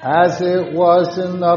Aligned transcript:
as 0.00 0.40
it 0.40 0.72
was 0.72 1.18
in 1.18 1.40
the 1.40 1.56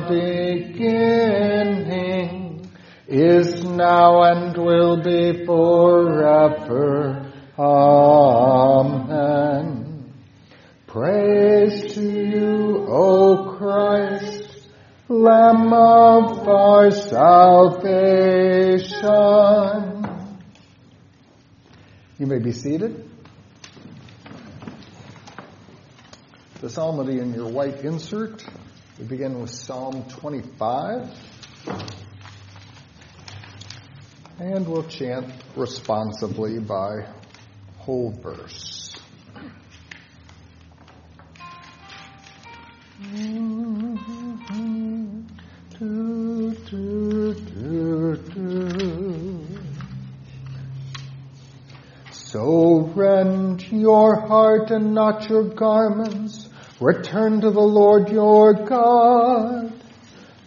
beginning, 1.59 2.67
is 3.07 3.63
now 3.63 4.23
and 4.23 4.57
will 4.57 4.97
be 5.03 5.45
forever. 5.45 7.31
Amen. 7.59 9.11
Praise 10.87 11.93
to 11.93 12.01
you, 12.01 12.85
O 12.89 13.55
Christ, 13.57 14.67
Lamb 15.07 15.73
of 15.73 16.47
our 16.47 16.91
salvation. 16.91 17.91
You 22.17 22.27
may 22.27 22.39
be 22.39 22.51
seated. 22.51 23.10
The 26.61 26.69
psalmody 26.69 27.17
in 27.17 27.33
your 27.33 27.49
white 27.49 27.83
insert. 27.83 28.45
We 28.99 29.05
begin 29.05 29.41
with 29.41 29.49
Psalm 29.49 30.05
25. 30.09 31.09
And 34.37 34.67
we'll 34.67 34.83
chant 34.83 35.33
responsibly 35.55 36.59
by 36.59 37.07
whole 37.79 38.11
verse. 38.11 38.95
So 52.11 52.91
rend 52.93 53.71
your 53.71 54.27
heart 54.27 54.69
and 54.69 54.93
not 54.93 55.27
your 55.27 55.43
garments. 55.43 56.49
Return 56.81 57.41
to 57.41 57.51
the 57.51 57.59
Lord 57.59 58.09
your 58.09 58.53
God. 58.53 59.71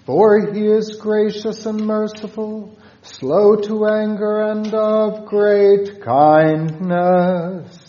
For 0.05 0.53
he 0.53 0.67
is 0.67 0.97
gracious 0.97 1.65
and 1.65 1.87
merciful, 1.87 2.77
slow 3.03 3.55
to 3.55 3.87
anger 3.87 4.43
and 4.43 4.75
of 4.75 5.27
great 5.27 6.03
kindness. 6.03 7.84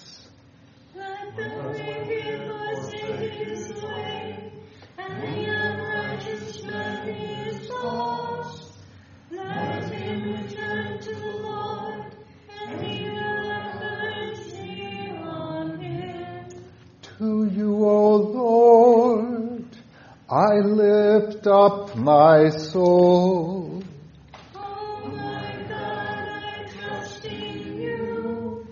Up 21.47 21.95
my 21.95 22.49
soul. 22.49 23.83
Oh 24.55 25.11
my 25.15 25.65
God, 25.69 26.27
I 26.27 26.67
trust 26.77 27.25
in 27.25 27.79
you. 27.81 28.67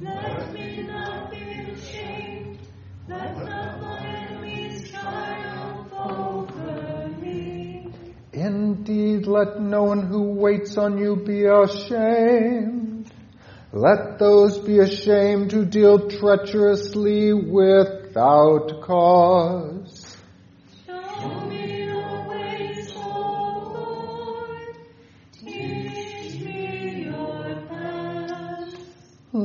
Let 0.00 0.52
me 0.54 0.82
not 0.82 1.30
be 1.30 1.36
ashamed. 1.36 2.58
Let 3.08 3.36
not 3.36 3.80
my 3.80 4.06
enemies 4.06 4.90
triumph 4.90 5.92
over 5.92 7.08
me. 7.20 7.88
Indeed, 8.32 9.26
let 9.26 9.60
no 9.60 9.84
one 9.84 10.06
who 10.06 10.22
waits 10.32 10.76
on 10.76 10.98
you 10.98 11.16
be 11.16 11.44
ashamed. 11.44 13.10
Let 13.72 14.20
those 14.20 14.58
be 14.58 14.78
ashamed 14.78 15.50
who 15.50 15.64
deal 15.64 16.08
treacherously 16.08 17.32
without 17.32 18.82
cause. 18.82 19.83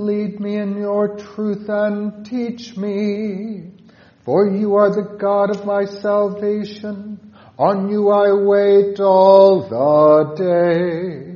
Lead 0.10 0.40
me 0.40 0.58
in 0.58 0.76
your 0.76 1.18
truth 1.18 1.70
and 1.70 2.26
teach 2.26 2.76
me. 2.76 3.74
For 4.26 4.50
you 4.50 4.74
are 4.74 4.90
the 4.90 5.18
God 5.20 5.56
of 5.56 5.68
my 5.68 5.86
salvation. 5.86 7.20
On 7.60 7.90
you 7.90 8.10
I 8.10 8.34
wait 8.34 9.00
all 9.00 9.70
the 9.70 10.34
day. 10.36 11.29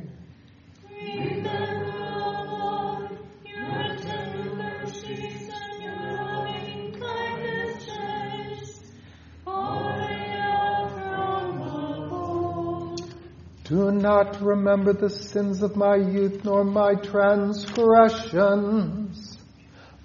Do 13.84 13.92
not 13.92 14.40
remember 14.42 14.94
the 14.94 15.10
sins 15.10 15.62
of 15.62 15.76
my 15.76 15.98
youth 15.98 16.46
nor 16.46 16.64
my 16.64 16.96
transgressions. 16.96 19.38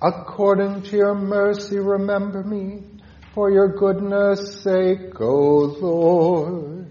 According 0.03 0.83
to 0.83 0.97
your 0.97 1.15
mercy, 1.15 1.79
remember 1.79 2.43
me 2.43 2.83
for 3.35 3.53
your 3.53 3.69
goodness 3.69 4.65
sake, 4.65 5.21
O 5.21 5.77
Lord. 5.81 6.89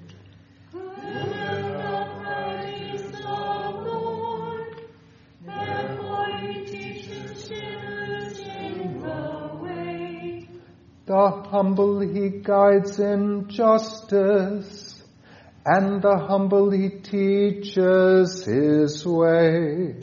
The 11.05 11.29
humble 11.49 11.99
he 11.99 12.29
guides 12.29 12.97
in 12.99 13.49
justice, 13.49 14.86
and 15.69 16.01
the 16.01 16.17
humble 16.17 16.71
he 16.71 16.87
teaches 16.87 18.45
his 18.45 19.05
way. 19.05 19.95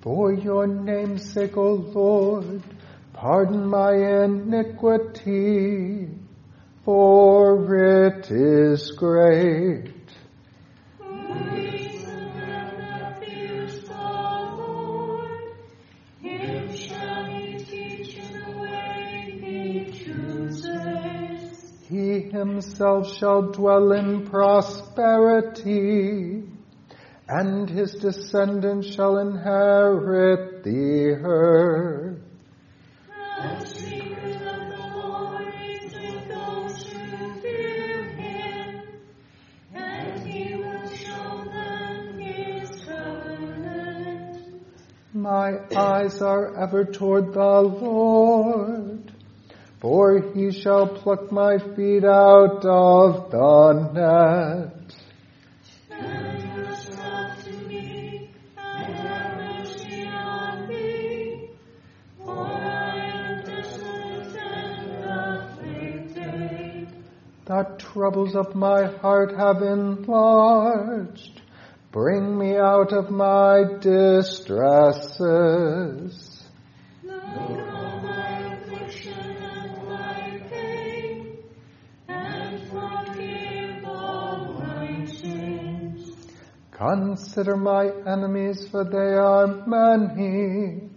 For 0.00 0.32
your 0.32 0.66
name's 0.66 1.32
sake, 1.32 1.56
O 1.56 1.74
Lord, 1.74 2.62
pardon 3.12 3.68
my 3.68 3.92
iniquity, 4.24 6.08
for 6.84 7.76
it 7.76 8.28
is 8.28 8.90
great. 8.90 10.01
Himself 22.48 23.16
shall 23.16 23.52
dwell 23.52 23.92
in 23.92 24.26
prosperity, 24.26 25.62
and 27.28 27.70
his 27.70 27.92
descendants 27.94 28.94
shall 28.94 29.18
inherit 29.18 30.64
the 30.64 31.18
earth. 31.22 32.18
My 45.14 45.58
eyes 45.76 46.20
are 46.20 46.56
ever 46.60 46.84
toward 46.84 47.32
the 47.32 47.60
Lord, 47.60 48.91
for 49.82 50.32
he 50.32 50.52
shall 50.52 50.86
pluck 50.86 51.32
my 51.32 51.58
feet 51.58 52.04
out 52.04 52.64
of 52.64 53.32
the 53.32 53.72
net. 53.92 54.94
The 67.44 67.64
troubles 67.76 68.36
of 68.36 68.54
my 68.54 68.84
heart 68.84 69.36
have 69.36 69.62
enlarged. 69.62 71.42
Bring 71.90 72.38
me 72.38 72.56
out 72.56 72.92
of 72.92 73.10
my 73.10 73.64
distresses. 73.80 74.48
Look 77.02 77.61
Consider 86.82 87.56
my 87.56 87.92
enemies, 88.08 88.66
for 88.68 88.82
they 88.82 89.14
are 89.14 89.46
many, 89.68 90.90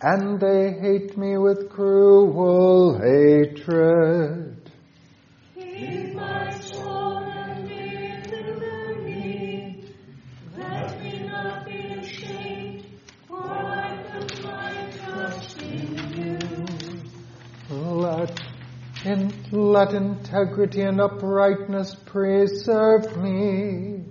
and 0.00 0.40
they 0.40 0.72
hate 0.80 1.18
me 1.18 1.36
with 1.36 1.68
cruel 1.68 2.94
hatred. 2.98 4.70
Keep 5.54 6.14
my 6.14 6.50
soul 6.60 7.18
and 7.18 7.68
deliver 7.68 9.02
me. 9.02 9.84
Let 10.56 11.02
me 11.02 11.26
not 11.26 11.66
be 11.66 11.72
ashamed, 11.72 12.86
for 13.28 13.52
I 13.52 14.02
put 14.12 14.42
my 14.42 14.92
trust 14.96 15.60
in 15.60 16.40
you. 17.68 17.76
Let, 17.76 18.40
in, 19.04 19.30
let 19.52 19.92
integrity 19.92 20.80
and 20.80 21.02
uprightness 21.02 21.96
preserve 22.06 23.14
me, 23.18 24.04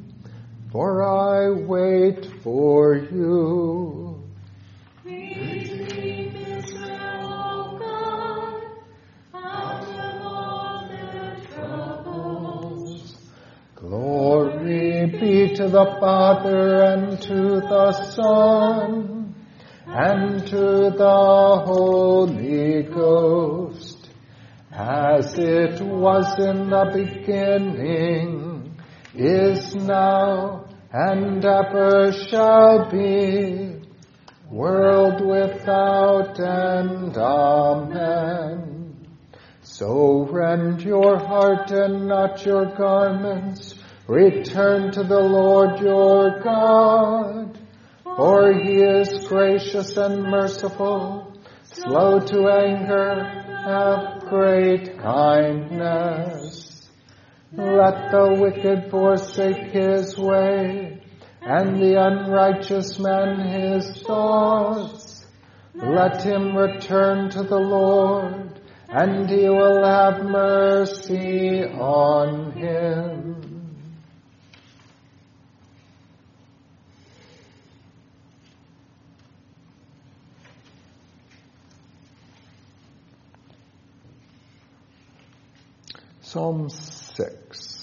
for 0.72 1.04
I 1.04 1.50
wait 1.52 2.26
for 2.44 2.96
you. 2.96 4.24
Israel, 6.54 7.78
God. 7.80 8.62
Glory 13.76 15.08
be 15.08 15.56
to 15.56 15.68
the 15.68 15.98
Father 16.00 16.84
and 16.84 17.22
to 17.24 17.60
the 17.60 17.92
Son 18.14 19.36
and 19.92 20.48
to 20.48 20.92
the 20.92 21.64
Holy 21.66 22.84
Ghost, 22.84 24.10
as 24.72 25.38
it 25.38 25.82
was 25.82 26.40
in 26.40 26.70
the 26.70 26.86
beginning, 26.94 28.41
is 29.26 29.76
now, 29.76 30.66
and 30.92 31.44
ever 31.44 32.12
shall 32.12 32.90
be, 32.90 33.82
world 34.50 35.26
without 35.26 36.40
end. 36.40 37.18
Amen. 37.18 39.08
So 39.62 40.28
rend 40.30 40.82
your 40.82 41.18
heart 41.18 41.72
and 41.72 42.08
not 42.08 42.46
your 42.46 42.66
garments. 42.76 43.76
Return 44.08 44.92
to 44.92 45.04
the 45.04 45.20
Lord 45.20 45.80
your 45.80 46.42
God. 46.42 47.58
For 48.04 48.54
he 48.54 48.74
is 48.82 49.26
gracious 49.28 49.96
and 49.96 50.24
merciful, 50.24 51.34
slow 51.64 52.20
to 52.20 52.50
anger, 52.50 53.24
have 53.66 54.26
great 54.28 55.00
kindness. 55.00 56.61
Let 57.54 58.12
the 58.12 58.34
wicked 58.40 58.90
forsake 58.90 59.72
his 59.74 60.18
way, 60.18 61.04
and 61.42 61.82
the 61.82 62.02
unrighteous 62.02 62.98
man 62.98 63.40
his 63.40 64.04
thoughts. 64.04 65.26
Let 65.74 66.24
him 66.24 66.56
return 66.56 67.30
to 67.32 67.44
the 67.44 67.60
Lord, 67.60 68.62
and 68.88 69.30
he 69.30 69.50
will 69.50 69.84
have 69.84 70.24
mercy 70.24 71.66
on 71.66 72.54
him. 72.54 73.32
Psalm 86.22 86.70
6. 87.18 87.81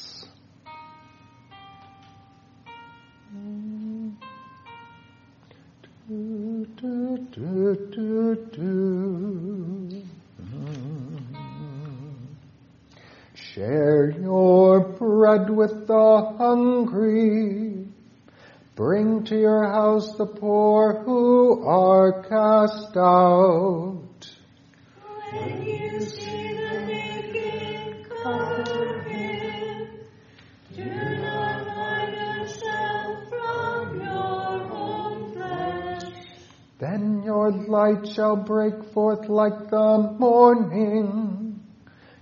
Shall 38.14 38.36
break 38.36 38.92
forth 38.92 39.28
like 39.28 39.70
the 39.70 40.16
morning. 40.18 41.60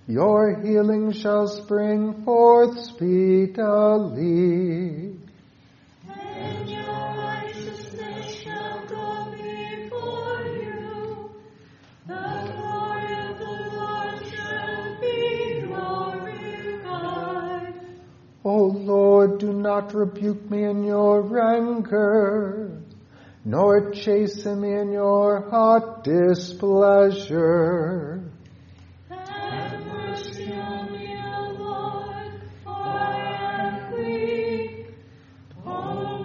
Your 0.09 0.61
healing 0.63 1.13
shall 1.13 1.49
spring 1.49 2.23
forth 2.25 2.79
speedily. 2.79 4.37
And 6.09 6.69
your 6.69 6.87
righteousness 6.87 8.35
shall 8.43 8.87
go 8.87 9.33
before 9.33 10.47
you. 10.47 11.31
The 12.07 12.53
glory 12.55 13.15
of 13.19 13.39
the 13.39 13.57
Lord 13.75 14.19
shall 14.31 15.01
be 15.01 15.63
glorified. 15.67 16.47
O 18.45 18.57
Lord, 18.67 19.39
do 19.41 19.53
not 19.53 19.93
rebuke 19.93 20.49
me 20.49 20.63
in 20.63 20.85
your 20.85 21.41
anger, 21.41 22.81
nor 23.45 23.91
chasten 23.91 24.61
me 24.61 24.73
in 24.73 24.93
your 24.93 25.16
hot 25.79 26.05
displeasure. 26.05 27.51
Have 29.11 29.87
mercy 29.87 30.53
on 30.53 30.93
me, 30.93 31.17
O 31.19 31.57
Lord, 31.59 32.33
for 32.65 32.71
I 32.71 33.69
am 33.69 33.93
weak. 33.93 34.87
O 35.67 35.69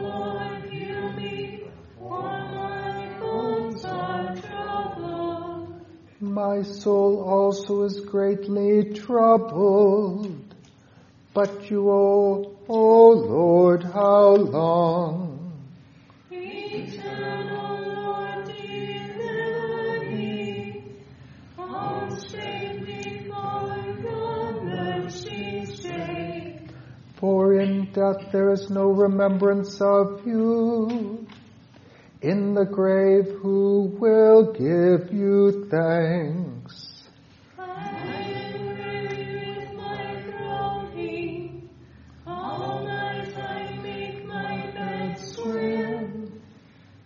Lord, 0.01 0.63
hear 0.71 1.11
me, 1.17 1.65
for 1.97 2.21
my 2.21 3.17
bones 3.19 3.83
are 3.83 4.35
troubled. 4.37 5.85
My 6.21 6.61
soul 6.61 7.21
also 7.21 7.83
is 7.83 7.99
greatly 7.99 8.93
troubled. 8.93 10.55
But 11.33 11.69
you, 11.69 11.89
O, 11.89 12.57
O 12.69 13.09
Lord, 13.09 13.83
how 13.83 14.35
long? 14.35 15.20
Death 27.93 28.31
there 28.31 28.51
is 28.51 28.69
no 28.69 28.87
remembrance 28.87 29.81
of 29.81 30.25
you. 30.25 31.27
In 32.21 32.53
the 32.53 32.65
grave, 32.65 33.27
who 33.41 33.97
will 33.99 34.53
give 34.53 35.11
you 35.11 35.67
thanks? 35.69 37.03
I 37.57 38.21
am 38.53 38.65
weary 38.77 39.55
with 39.55 39.73
my 39.75 40.21
groaning. 40.29 41.69
All 42.27 42.83
night 42.83 43.35
I 43.35 43.73
make 43.81 44.25
my 44.25 44.71
bed 44.71 45.17
swim. 45.19 46.41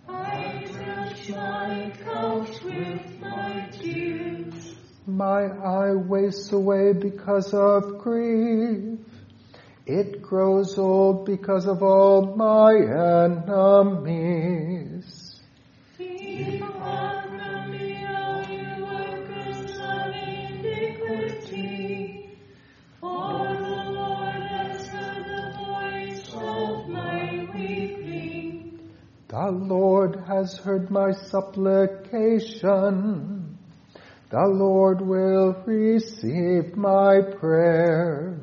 I 0.08 0.64
drench 0.72 1.30
my 1.30 1.94
couch 2.04 2.62
with 2.62 3.22
my 3.22 3.70
tears. 3.72 4.76
My 5.08 5.46
eye 5.46 5.94
wastes 5.94 6.52
away 6.52 6.94
because 6.94 7.54
of 7.54 8.00
grief. 8.00 9.00
It 9.86 10.24
grows 10.24 10.80
old 10.80 11.28
because 11.28 11.68
of 11.68 11.84
all 11.84 12.36
my 12.36 12.74
enemies. 12.74 13.46
All 16.62 17.22
workers 18.82 19.78
of 19.78 20.16
iniquity. 20.16 22.32
For 23.00 23.46
the 23.46 23.92
Lord 23.92 24.42
has 24.42 24.88
heard 24.88 25.24
the 25.24 25.54
voice 25.56 26.34
of 26.34 26.90
my 26.90 27.48
weeping. 27.54 28.80
The 29.28 29.52
Lord 29.52 30.16
has 30.28 30.58
heard 30.58 30.90
my 30.90 31.12
supplication. 31.12 33.60
The 34.32 34.48
Lord 34.48 35.02
will 35.02 35.54
receive 35.68 36.76
my 36.76 37.22
prayer. 37.40 38.40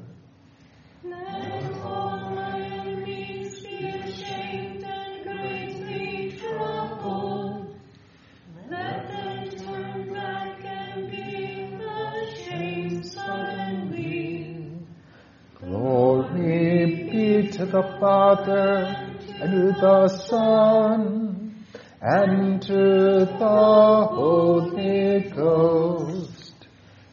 The 17.73 17.97
Father, 17.99 18.95
and 19.41 19.51
to 19.51 19.81
the 19.81 20.09
Son, 20.09 21.65
and 22.03 22.61
to 22.61 23.25
the 23.25 24.07
Holy 24.13 25.31
Ghost, 25.31 26.53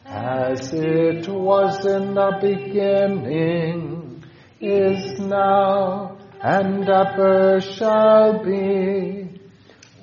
as 0.06 0.74
it 0.74 1.30
was 1.30 1.86
in 1.86 2.14
the 2.14 2.38
beginning, 2.42 4.22
is 4.60 5.18
now, 5.22 6.18
and 6.42 6.90
ever 6.90 7.62
shall 7.62 8.44
be, 8.44 9.40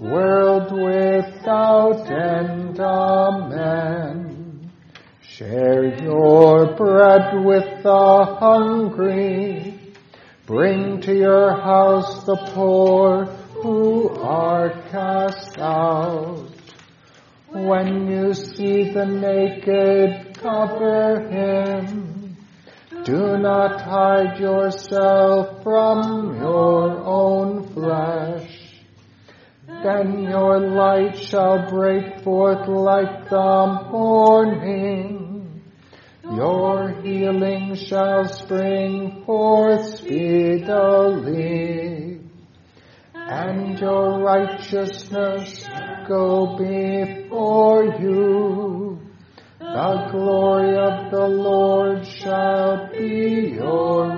world 0.01 0.73
without 0.73 2.11
end. 2.11 2.81
Amen. 2.81 4.71
Share 5.21 6.03
your 6.03 6.75
bread 6.77 7.45
with 7.45 7.83
the 7.83 8.37
hungry. 8.41 9.76
Bring 10.47 11.01
to 11.01 11.13
your 11.13 11.61
house 11.61 12.23
the 12.23 12.37
poor 12.37 13.25
who 13.25 14.11
are 14.11 14.71
cast 14.93 15.59
out. 15.59 16.47
When 17.49 18.07
you 18.07 18.33
see 18.33 18.93
the 18.93 19.07
naked, 19.07 20.39
cover 20.39 21.29
him. 21.29 22.37
Do 23.03 23.39
not 23.39 23.81
hide 23.81 24.39
yourself 24.39 25.65
from 25.65 26.39
your 26.39 26.97
own 27.05 27.67
flesh. 27.75 28.73
Then 29.67 30.23
your 30.23 30.61
light 30.61 31.19
shall 31.19 31.69
break 31.69 32.23
forth 32.23 32.69
like 32.69 33.29
the 33.29 33.89
morning. 33.91 35.26
Your 36.35 36.89
healing 37.03 37.77
shall 37.77 38.25
spring 38.29 39.23
forth 39.25 39.99
speedily, 39.99 41.41
and 43.15 43.79
your 43.79 44.19
righteousness 44.19 45.65
go 46.09 46.57
before 46.57 47.85
you. 48.01 48.99
The 49.61 50.09
glory 50.11 50.77
of 50.77 51.13
the 51.13 51.29
Lord 51.29 52.05
shall 52.07 52.91
be 52.91 53.53
your 53.55 54.16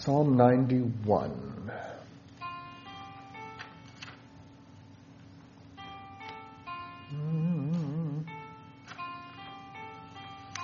Psalm 0.00 0.34
91. 0.34 1.30
Mm. 7.12 8.24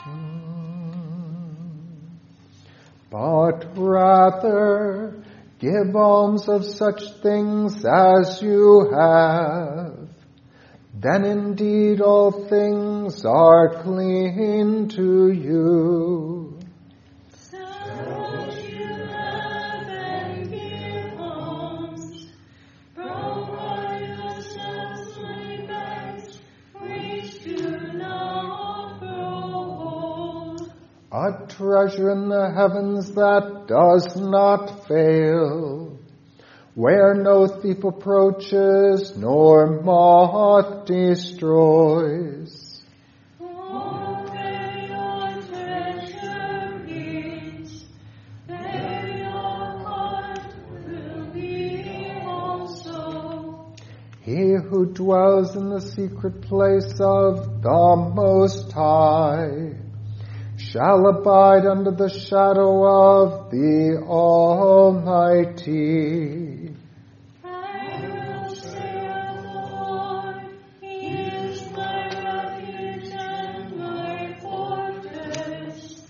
Mm. 0.06 1.50
But 3.10 3.76
rather 3.76 5.22
give 5.58 5.94
alms 5.94 6.48
of 6.48 6.64
such 6.64 7.02
things 7.22 7.84
as 7.84 8.40
you 8.40 8.90
have. 8.90 10.08
Then 10.94 11.24
indeed 11.26 12.00
all 12.00 12.30
things 12.48 13.22
are 13.26 13.82
clean 13.82 14.88
to 14.96 15.30
you. 15.30 16.25
Treasure 31.56 32.10
in 32.10 32.28
the 32.28 32.50
heavens 32.50 33.12
that 33.12 33.64
does 33.66 34.14
not 34.14 34.86
fail, 34.86 35.98
where 36.74 37.14
no 37.14 37.46
thief 37.46 37.82
approaches 37.82 39.16
nor 39.16 39.80
moth 39.80 40.84
destroys. 40.84 42.62
He 54.22 54.54
who 54.54 54.86
dwells 54.92 55.54
in 55.54 55.70
the 55.70 55.80
secret 55.80 56.42
place 56.42 56.98
of 57.00 57.62
the 57.62 58.10
Most 58.12 58.72
High 58.72 59.85
shall 60.72 61.06
abide 61.06 61.64
under 61.64 61.90
the 61.92 62.08
shadow 62.08 62.84
of 62.84 63.50
the 63.50 64.02
Almighty. 64.06 65.54
I 67.44 68.00
will 68.02 68.54
say 68.54 68.72
the 68.72 69.42
Lord, 69.54 70.36
is 70.82 71.70
my 71.70 72.08
refuge 72.08 73.12
and 73.12 73.76
my 73.78 74.34
fortress. 74.40 76.02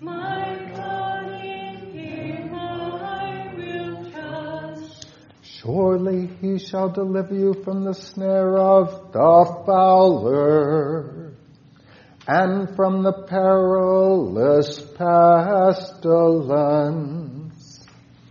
My 0.00 0.70
God, 0.76 1.32
in 1.44 1.90
Him 1.92 2.54
I 2.54 3.52
will 3.56 4.10
trust. 4.12 5.06
Surely 5.42 6.28
he 6.40 6.58
shall 6.58 6.90
deliver 6.90 7.34
you 7.34 7.54
from 7.64 7.84
the 7.84 7.94
snare 7.94 8.56
of 8.56 9.12
the 9.12 9.62
fowler 9.66 11.19
and 12.32 12.76
from 12.76 13.02
the 13.02 13.12
perilous 13.12 14.80
pestilence. 14.96 15.90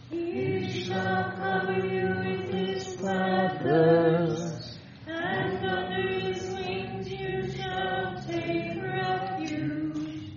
He 0.10 0.86
shall 0.86 1.34
cover 1.34 1.86
you 1.86 2.08
with 2.08 2.50
His 2.50 2.96
feathers, 2.96 4.80
and 5.06 5.66
under 5.66 6.08
His 6.22 6.50
wings 6.54 7.10
you 7.12 7.52
shall 7.52 8.24
take 8.26 8.82
refuge. 8.82 10.32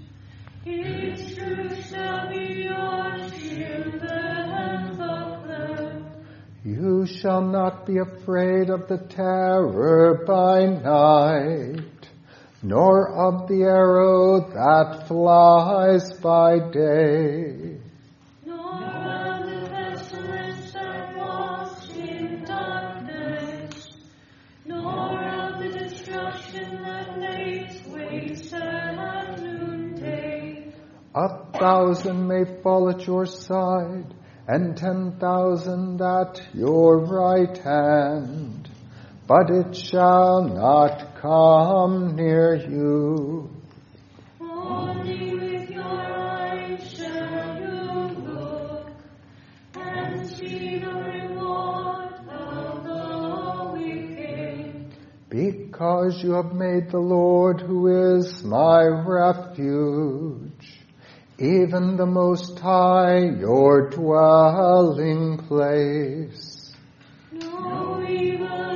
His 0.64 1.36
truth 1.36 1.86
shall 1.88 2.30
be 2.30 2.64
your 2.64 3.30
shield 3.30 4.02
and 4.02 4.98
buckler. 4.98 6.02
You 6.64 7.06
shall 7.06 7.42
not 7.42 7.86
be 7.86 7.98
afraid 7.98 8.70
of 8.70 8.88
the 8.88 8.98
terror 8.98 10.24
by 10.26 10.66
night, 10.66 11.91
nor 12.62 13.08
of 13.08 13.48
the 13.48 13.62
arrow 13.62 14.40
that 14.52 15.08
flies 15.08 16.12
by 16.20 16.58
day, 16.70 17.76
Nor 18.46 18.84
of 18.84 19.46
the 19.50 19.68
pestilence 19.68 20.72
that 20.72 21.16
walks 21.16 21.88
in 21.88 22.44
darkness, 22.44 23.88
nor 24.64 25.18
of 25.18 25.58
the 25.58 25.70
destruction 25.76 26.82
that 26.84 27.18
lays 27.18 27.84
waste 27.88 28.54
at 28.54 29.40
noonday. 29.40 30.72
A 31.14 31.44
thousand 31.58 32.28
may 32.28 32.44
fall 32.62 32.90
at 32.90 33.04
your 33.06 33.26
side, 33.26 34.14
and 34.46 34.76
ten 34.76 35.18
thousand 35.18 36.00
at 36.00 36.40
your 36.54 36.98
right 37.06 37.58
hand, 37.58 38.61
but 39.26 39.50
it 39.50 39.74
shall 39.76 40.42
not 40.44 41.16
come 41.20 42.16
near 42.16 42.54
you. 42.56 43.50
Only 44.40 45.34
with 45.34 45.70
your 45.70 45.82
eyes 45.82 46.92
shall 46.92 47.60
you 47.60 48.08
look, 48.20 48.90
and 49.74 50.28
see 50.28 50.78
the 50.78 50.92
reward 50.92 52.14
of 52.28 52.84
the 52.84 53.70
wicked. 53.72 54.86
Because 55.30 56.22
you 56.22 56.32
have 56.32 56.52
made 56.52 56.90
the 56.90 56.98
Lord, 56.98 57.60
who 57.60 58.16
is 58.16 58.44
my 58.44 58.82
refuge, 58.84 60.80
even 61.38 61.96
the 61.96 62.06
Most 62.06 62.58
High, 62.58 63.18
your 63.20 63.88
dwelling 63.88 65.38
place. 65.38 66.74
No 67.32 68.04
evil 68.06 68.71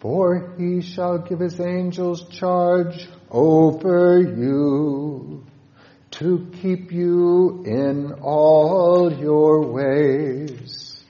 For 0.00 0.54
he 0.58 0.82
shall 0.82 1.16
give 1.18 1.38
his 1.40 1.58
angels 1.58 2.28
charge 2.28 3.08
over 3.30 4.20
you 4.20 5.46
to 6.10 6.50
keep 6.60 6.92
you 6.92 7.64
in 7.64 8.12
all 8.20 9.10
your 9.10 9.62
ways. 9.72 11.02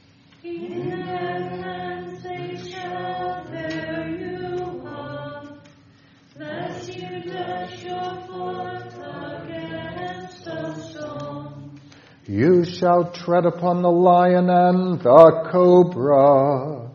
You 12.26 12.64
shall 12.64 13.12
tread 13.12 13.44
upon 13.44 13.82
the 13.82 13.90
lion 13.90 14.48
and 14.48 14.98
the 14.98 15.48
cobra. 15.52 16.90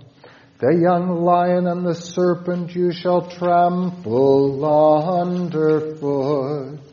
The 0.57 0.75
young 0.75 1.23
lion 1.23 1.67
and 1.67 1.85
the 1.85 1.93
serpent 1.93 2.73
you 2.73 2.91
shall 2.91 3.29
trample 3.29 4.65
underfoot. 5.21 6.88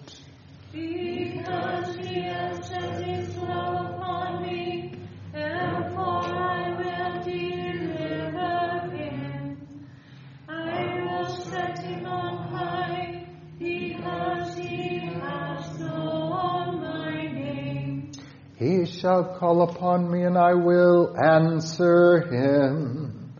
He 18.58 18.86
shall 18.86 19.36
call 19.38 19.62
upon 19.62 20.10
me 20.10 20.22
and 20.22 20.38
I 20.38 20.54
will 20.54 21.14
answer 21.22 22.20
him. 22.20 23.34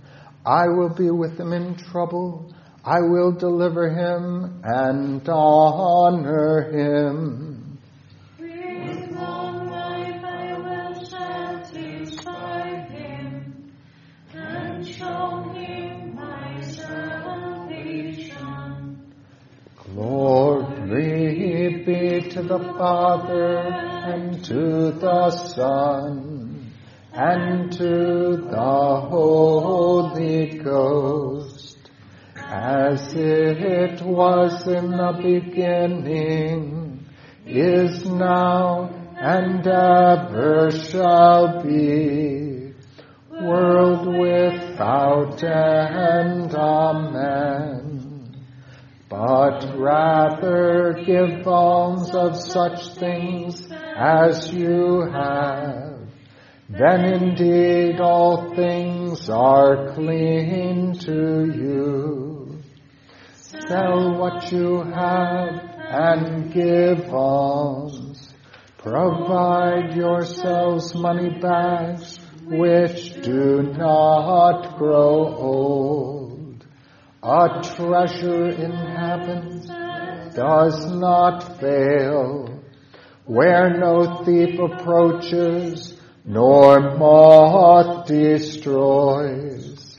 I 0.45 0.69
will 0.69 0.91
be 0.91 1.11
with 1.11 1.41
him 1.41 1.55
in 1.55 1.75
trouble. 1.77 2.53
I 2.85 3.01
will 3.01 3.33
deliver 3.33 3.89
him 3.89 4.61
and 4.63 5.27
honor 5.27 6.71
him. 6.71 7.79
With 8.39 9.11
long 9.11 9.71
life 9.71 10.23
I 10.23 10.59
will 10.59 11.05
satisfy 11.05 12.85
him, 12.85 13.73
and 14.35 14.87
show 14.87 15.51
him 15.55 16.15
my 16.15 16.61
salvation. 16.61 18.37
Glory 19.95 21.83
be 21.87 22.29
to 22.31 22.43
the 22.43 22.59
Father 22.79 23.86
and 24.07 24.45
to 24.45 24.93
the 24.93 25.31
Son 25.31 26.73
and 27.13 27.73
to 27.73 28.37
the 28.37 29.01
Holy 29.11 30.59
Ghost, 30.59 31.91
as 32.37 33.13
it 33.15 34.01
was 34.03 34.69
in 34.69 34.91
the 34.91 35.13
beginning, 35.21 37.05
is 37.47 38.07
now, 38.07 38.91
and 39.17 39.67
ever 39.67 40.71
shall 40.71 41.63
be, 41.65 42.75
world 43.41 44.07
without 44.07 45.43
end. 45.43 46.55
Amen 46.55 47.97
but 49.09 49.77
rather 49.77 51.01
give 51.07 51.47
alms 51.47 52.13
of 52.15 52.37
such 52.37 52.95
things 52.97 53.63
as 53.97 54.53
you 54.53 55.09
have. 55.11 56.01
Then 56.69 57.05
indeed 57.05 58.01
all 58.01 58.55
things 58.55 59.31
are 59.31 59.95
clean 59.95 60.99
to 61.01 61.47
you. 61.47 62.63
Sell 63.35 64.19
what 64.19 64.53
you 64.53 64.83
have 64.83 65.61
and 65.89 66.53
give 66.53 67.09
alms. 67.13 68.35
Provide 68.79 69.95
yourselves 69.97 70.95
money 70.95 71.41
bags 71.41 72.19
which 72.45 73.21
do 73.23 73.63
not 73.63 74.77
grow 74.79 75.35
old 75.35 76.37
a 77.29 77.61
treasure 77.61 78.51
in 78.51 78.71
heaven 78.71 79.61
does 80.33 80.87
not 80.93 81.59
fail, 81.59 82.63
where 83.27 83.77
no 83.77 84.25
thief 84.25 84.59
approaches, 84.59 86.01
nor 86.25 86.97
moth 86.97 88.07
destroys. 88.07 89.99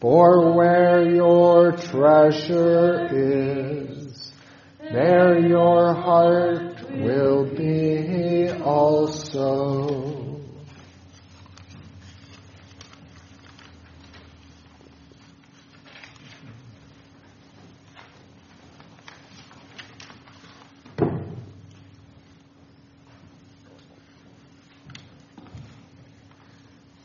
For 0.00 0.52
where 0.52 1.08
your 1.08 1.72
treasure 1.72 3.08
is, 3.12 4.32
there 4.80 5.38
your 5.38 5.94
heart 5.94 6.90
will 6.90 7.44
be 7.44 8.50
also. 8.50 10.21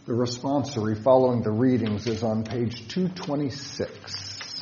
The 0.08 0.14
responsory 0.14 0.98
following 0.98 1.42
the 1.42 1.52
readings 1.52 2.08
is 2.08 2.24
on 2.24 2.46
page 2.46 2.88
226. 2.88 4.62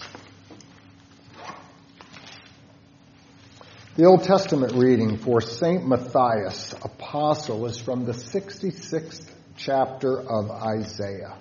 The 3.96 4.06
Old 4.06 4.24
Testament 4.24 4.74
reading 4.74 5.18
for 5.18 5.42
St. 5.42 5.88
Matthias, 5.88 6.74
apostle, 6.82 7.68
is 7.68 7.80
from 7.80 8.06
the 8.06 8.14
66th 8.14 9.30
chapter 9.56 10.20
of 10.20 10.50
Isaiah. 10.50 11.38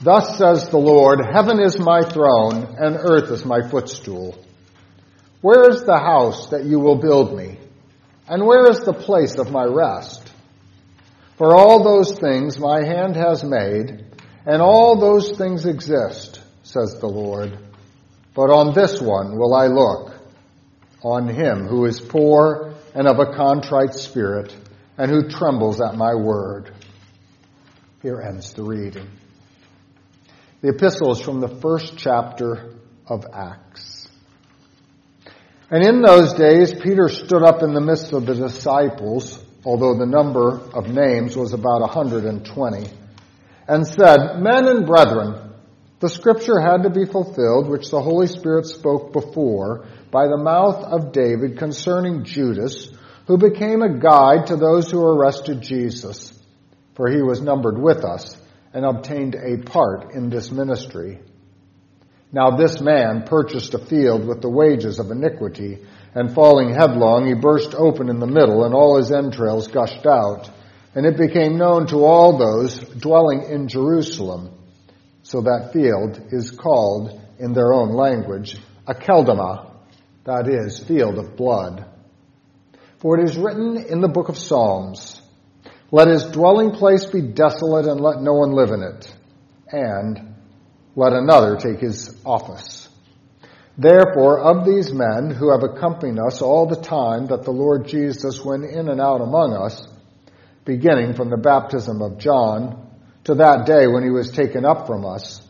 Thus 0.00 0.38
says 0.38 0.70
the 0.70 0.78
Lord, 0.78 1.20
Heaven 1.22 1.60
is 1.60 1.78
my 1.78 2.00
throne, 2.00 2.76
and 2.78 2.96
earth 2.96 3.30
is 3.30 3.44
my 3.44 3.60
footstool. 3.68 4.42
Where 5.42 5.68
is 5.68 5.82
the 5.82 5.98
house 5.98 6.48
that 6.48 6.64
you 6.64 6.80
will 6.80 6.96
build 6.96 7.36
me? 7.36 7.58
And 8.26 8.46
where 8.46 8.70
is 8.70 8.80
the 8.80 8.94
place 8.94 9.36
of 9.36 9.50
my 9.50 9.64
rest? 9.64 10.27
For 11.38 11.56
all 11.56 11.84
those 11.84 12.18
things 12.18 12.58
my 12.58 12.84
hand 12.84 13.14
has 13.14 13.44
made, 13.44 14.04
and 14.44 14.60
all 14.60 14.96
those 14.96 15.38
things 15.38 15.66
exist, 15.66 16.40
says 16.64 16.98
the 16.98 17.06
Lord. 17.06 17.56
But 18.34 18.50
on 18.50 18.74
this 18.74 19.00
one 19.00 19.38
will 19.38 19.54
I 19.54 19.68
look, 19.68 20.14
on 21.00 21.28
him 21.28 21.68
who 21.68 21.84
is 21.84 22.00
poor 22.00 22.74
and 22.92 23.06
of 23.06 23.20
a 23.20 23.36
contrite 23.36 23.94
spirit, 23.94 24.52
and 24.96 25.08
who 25.08 25.28
trembles 25.28 25.80
at 25.80 25.94
my 25.94 26.16
word. 26.16 26.74
Here 28.02 28.20
ends 28.20 28.52
the 28.54 28.64
reading. 28.64 29.08
The 30.60 30.70
epistle 30.70 31.12
is 31.12 31.20
from 31.20 31.38
the 31.38 31.60
first 31.60 31.96
chapter 31.96 32.74
of 33.06 33.24
Acts. 33.32 34.08
And 35.70 35.84
in 35.84 36.02
those 36.02 36.34
days, 36.34 36.74
Peter 36.74 37.08
stood 37.08 37.44
up 37.44 37.62
in 37.62 37.74
the 37.74 37.80
midst 37.80 38.12
of 38.12 38.26
the 38.26 38.34
disciples 38.34 39.44
although 39.64 39.98
the 39.98 40.06
number 40.06 40.60
of 40.72 40.88
names 40.88 41.36
was 41.36 41.52
about 41.52 41.80
120, 41.80 42.90
and 43.66 43.86
said, 43.86 44.38
Men 44.38 44.66
and 44.66 44.86
brethren, 44.86 45.52
the 46.00 46.08
scripture 46.08 46.60
had 46.60 46.84
to 46.84 46.90
be 46.90 47.04
fulfilled 47.04 47.68
which 47.68 47.90
the 47.90 48.00
Holy 48.00 48.28
Spirit 48.28 48.66
spoke 48.66 49.12
before 49.12 49.86
by 50.10 50.26
the 50.26 50.36
mouth 50.36 50.84
of 50.84 51.12
David 51.12 51.58
concerning 51.58 52.24
Judas, 52.24 52.88
who 53.26 53.36
became 53.36 53.82
a 53.82 53.98
guide 53.98 54.46
to 54.46 54.56
those 54.56 54.90
who 54.90 55.02
arrested 55.02 55.60
Jesus, 55.60 56.32
for 56.94 57.10
he 57.10 57.20
was 57.20 57.40
numbered 57.40 57.78
with 57.78 58.04
us 58.04 58.40
and 58.72 58.86
obtained 58.86 59.34
a 59.34 59.58
part 59.58 60.14
in 60.14 60.30
this 60.30 60.50
ministry. 60.52 61.18
Now 62.32 62.56
this 62.56 62.80
man 62.80 63.24
purchased 63.24 63.74
a 63.74 63.78
field 63.78 64.26
with 64.26 64.42
the 64.42 64.50
wages 64.50 64.98
of 64.98 65.10
iniquity, 65.10 65.78
and 66.14 66.34
falling 66.34 66.74
headlong, 66.74 67.26
he 67.26 67.34
burst 67.34 67.74
open 67.74 68.08
in 68.08 68.18
the 68.18 68.26
middle, 68.26 68.64
and 68.64 68.74
all 68.74 68.96
his 68.96 69.12
entrails 69.12 69.68
gushed 69.68 70.06
out. 70.06 70.50
And 70.94 71.06
it 71.06 71.16
became 71.16 71.58
known 71.58 71.86
to 71.88 72.04
all 72.04 72.38
those 72.38 72.78
dwelling 72.78 73.44
in 73.50 73.68
Jerusalem. 73.68 74.50
So 75.22 75.42
that 75.42 75.70
field 75.72 76.32
is 76.32 76.50
called, 76.50 77.20
in 77.38 77.52
their 77.52 77.72
own 77.72 77.90
language, 77.90 78.56
Akeldama, 78.86 79.70
that 80.24 80.48
is, 80.48 80.78
field 80.80 81.18
of 81.18 81.36
blood. 81.36 81.86
For 82.98 83.18
it 83.18 83.28
is 83.28 83.36
written 83.36 83.76
in 83.76 84.00
the 84.00 84.08
book 84.08 84.28
of 84.28 84.36
Psalms, 84.36 85.20
Let 85.92 86.08
his 86.08 86.24
dwelling 86.24 86.72
place 86.72 87.06
be 87.06 87.22
desolate, 87.22 87.86
and 87.86 88.00
let 88.00 88.20
no 88.20 88.32
one 88.32 88.52
live 88.52 88.70
in 88.70 88.82
it, 88.82 89.14
and 89.70 90.27
let 90.98 91.12
another 91.12 91.54
take 91.54 91.78
his 91.78 92.12
office. 92.26 92.88
Therefore, 93.76 94.40
of 94.40 94.66
these 94.66 94.92
men 94.92 95.30
who 95.30 95.52
have 95.52 95.62
accompanied 95.62 96.18
us 96.18 96.42
all 96.42 96.66
the 96.66 96.82
time 96.82 97.26
that 97.26 97.44
the 97.44 97.52
Lord 97.52 97.86
Jesus 97.86 98.44
went 98.44 98.64
in 98.64 98.88
and 98.88 99.00
out 99.00 99.20
among 99.20 99.54
us, 99.54 99.86
beginning 100.64 101.14
from 101.14 101.30
the 101.30 101.36
baptism 101.36 102.02
of 102.02 102.18
John 102.18 102.90
to 103.22 103.36
that 103.36 103.64
day 103.64 103.86
when 103.86 104.02
he 104.02 104.10
was 104.10 104.32
taken 104.32 104.64
up 104.64 104.88
from 104.88 105.06
us, 105.06 105.40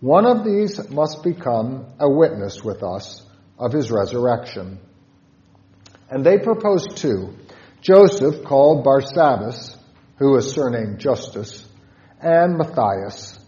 one 0.00 0.26
of 0.26 0.44
these 0.44 0.90
must 0.90 1.22
become 1.22 1.86
a 1.98 2.10
witness 2.10 2.62
with 2.62 2.82
us 2.82 3.22
of 3.58 3.72
his 3.72 3.90
resurrection. 3.90 4.80
And 6.10 6.26
they 6.26 6.36
proposed 6.36 6.98
two 6.98 7.34
Joseph, 7.80 8.44
called 8.44 8.84
Barsabbas, 8.84 9.74
who 10.18 10.32
was 10.32 10.52
surnamed 10.52 10.98
Justus, 10.98 11.66
and 12.20 12.58
Matthias. 12.58 13.38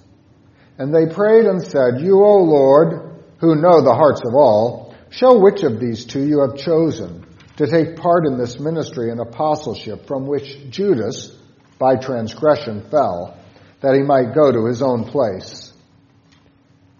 And 0.80 0.94
they 0.94 1.12
prayed 1.12 1.44
and 1.44 1.62
said, 1.62 2.00
You, 2.00 2.24
O 2.24 2.38
Lord, 2.38 3.22
who 3.36 3.54
know 3.54 3.82
the 3.82 3.94
hearts 3.94 4.22
of 4.26 4.34
all, 4.34 4.94
show 5.10 5.38
which 5.38 5.62
of 5.62 5.78
these 5.78 6.06
two 6.06 6.26
you 6.26 6.40
have 6.40 6.56
chosen 6.56 7.26
to 7.58 7.66
take 7.66 7.96
part 7.96 8.24
in 8.24 8.38
this 8.38 8.58
ministry 8.58 9.10
and 9.10 9.20
apostleship 9.20 10.06
from 10.06 10.26
which 10.26 10.70
Judas, 10.70 11.36
by 11.78 11.96
transgression, 11.96 12.88
fell, 12.90 13.38
that 13.82 13.94
he 13.94 14.00
might 14.00 14.34
go 14.34 14.50
to 14.50 14.64
his 14.64 14.80
own 14.80 15.04
place. 15.04 15.70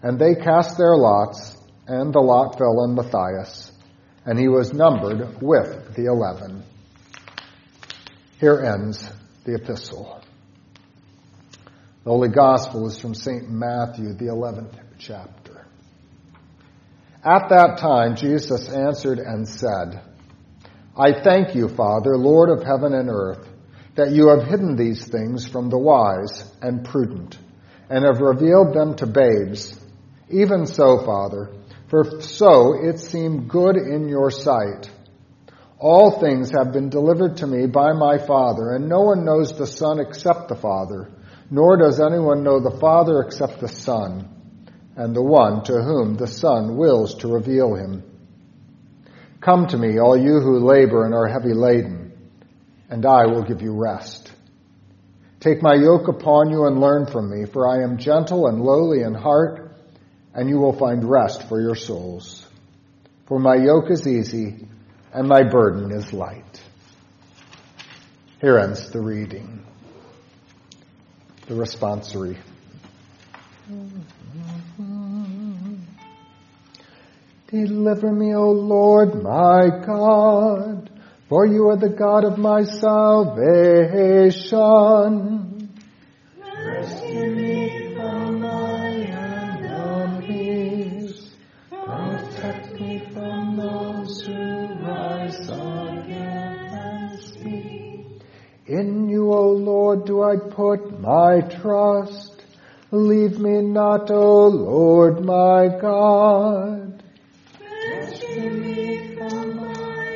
And 0.03 0.19
they 0.19 0.35
cast 0.35 0.77
their 0.77 0.95
lots, 0.95 1.57
and 1.87 2.13
the 2.13 2.21
lot 2.21 2.59
fell 2.59 2.81
on 2.81 2.95
Matthias, 2.95 3.73
and 4.27 4.39
he 4.39 4.49
was 4.49 4.75
numbered 4.75 5.41
with 5.41 5.95
the 5.97 6.05
eleven. 6.05 6.65
Here 8.41 8.61
ends 8.61 9.11
the 9.45 9.55
epistle. 9.55 10.20
The 12.03 12.11
Holy 12.11 12.31
Gospel 12.31 12.87
is 12.87 12.99
from 12.99 13.13
St. 13.13 13.51
Matthew, 13.51 14.15
the 14.15 14.29
11th 14.29 14.73
chapter. 14.99 15.67
At 17.23 17.51
that 17.51 17.77
time, 17.77 18.17
Jesus 18.17 18.71
answered 18.71 19.19
and 19.19 19.47
said, 19.47 20.01
I 20.97 21.21
thank 21.23 21.55
you, 21.55 21.69
Father, 21.69 22.17
Lord 22.17 22.49
of 22.49 22.65
heaven 22.65 22.95
and 22.95 23.11
earth, 23.11 23.47
that 23.97 24.13
you 24.13 24.29
have 24.29 24.49
hidden 24.49 24.77
these 24.77 25.07
things 25.07 25.47
from 25.47 25.69
the 25.69 25.77
wise 25.77 26.51
and 26.63 26.87
prudent, 26.87 27.37
and 27.91 28.03
have 28.07 28.21
revealed 28.21 28.73
them 28.73 28.97
to 28.97 29.07
babes. 29.07 29.79
Even 30.31 30.65
so, 30.65 31.05
Father, 31.05 31.53
for 31.89 32.23
so 32.23 32.83
it 32.83 32.99
seemed 32.99 33.51
good 33.51 33.77
in 33.77 34.09
your 34.09 34.31
sight. 34.31 34.91
All 35.79 36.19
things 36.19 36.51
have 36.51 36.73
been 36.73 36.89
delivered 36.89 37.37
to 37.39 37.47
me 37.47 37.67
by 37.67 37.93
my 37.93 38.17
Father, 38.17 38.71
and 38.71 38.89
no 38.89 39.01
one 39.01 39.27
knows 39.27 39.53
the 39.53 39.67
Son 39.67 40.01
except 40.01 40.49
the 40.49 40.57
Father, 40.57 41.11
nor 41.51 41.77
does 41.77 42.01
anyone 42.01 42.45
know 42.45 42.61
the 42.61 42.79
Father 42.81 43.21
except 43.21 43.61
the 43.61 43.69
Son 43.69 44.29
and 44.97 45.15
the 45.15 45.23
one 45.23 45.65
to 45.65 45.73
whom 45.73 46.17
the 46.17 46.27
Son 46.27 46.77
wills 46.77 47.17
to 47.17 47.29
reveal 47.29 47.75
him. 47.75 48.05
Come 49.41 49.67
to 49.69 49.79
me, 49.79 49.99
all 49.99 50.17
you 50.17 50.41
who 50.41 50.59
labor 50.61 51.05
and 51.05 51.15
are 51.15 51.27
heavy 51.27 51.55
laden, 51.55 52.13
and 52.89 53.05
I 53.07 53.27
will 53.27 53.43
give 53.43 53.63
you 53.63 53.73
rest. 53.73 54.31
Take 55.41 55.63
my 55.63 55.75
yoke 55.75 56.09
upon 56.09 56.51
you 56.51 56.67
and 56.67 56.81
learn 56.81 57.07
from 57.07 57.31
me, 57.31 57.47
for 57.47 57.67
I 57.67 57.83
am 57.83 57.97
gentle 57.97 58.47
and 58.47 58.61
lowly 58.61 59.01
in 59.03 59.15
heart, 59.15 59.75
and 60.35 60.49
you 60.49 60.59
will 60.59 60.77
find 60.77 61.03
rest 61.03 61.49
for 61.49 61.61
your 61.61 61.75
souls. 61.75 62.47
For 63.27 63.39
my 63.39 63.57
yoke 63.57 63.91
is 63.91 64.07
easy 64.07 64.67
and 65.13 65.27
my 65.29 65.43
burden 65.43 65.91
is 65.93 66.13
light. 66.13 66.63
Here 68.41 68.59
ends 68.59 68.91
the 68.91 69.01
reading. 69.01 69.65
The 71.51 71.57
responsory. 71.57 72.39
Deliver 77.49 78.13
me, 78.13 78.35
O 78.37 78.53
Lord, 78.53 79.21
my 79.21 79.69
God, 79.85 80.89
for 81.29 81.45
you 81.45 81.71
are 81.71 81.77
the 81.77 81.89
God 81.89 82.23
of 82.23 82.39
my 82.39 82.63
salvation. 82.63 83.33
Rescue 86.39 87.35
me 87.35 87.95
from 87.97 88.41
my 88.43 88.91
enemies. 90.21 91.35
Protect 91.69 92.81
me 92.81 93.01
from 93.13 93.57
those 93.57 94.23
who 94.25 94.69
rise 94.85 95.49
against 95.49 97.41
me. 97.41 98.07
In 98.69 99.09
you, 99.09 99.33
O 99.33 99.51
Lord, 99.51 100.05
do 100.05 100.23
I 100.23 100.37
put 100.37 100.90
my 101.01 101.41
trust. 101.41 102.45
Leave 102.91 103.39
me 103.39 103.63
not, 103.63 104.11
O 104.11 104.49
Lord, 104.49 105.25
my 105.25 105.69
God. 105.81 107.03
Rescue 107.89 108.51
me 108.51 109.15
from 109.17 109.57
my 109.57 110.09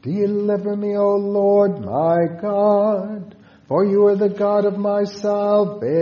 Deliver 0.03 0.77
me, 0.77 0.97
O 0.97 1.17
Lord, 1.17 1.81
my 1.81 2.27
God, 2.41 3.35
for 3.67 3.85
you 3.85 4.07
are 4.07 4.17
the 4.17 4.29
God 4.29 4.67
of 4.67 4.79
my 4.79 5.05
salvation. 5.05 5.95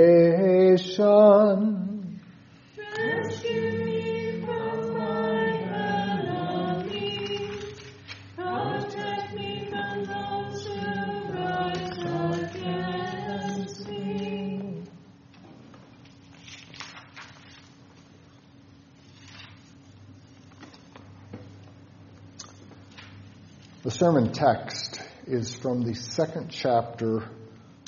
Sermon 24.03 24.33
text 24.33 25.01
is 25.29 25.55
from 25.55 25.83
the 25.83 25.95
second 25.95 26.49
chapter 26.49 27.23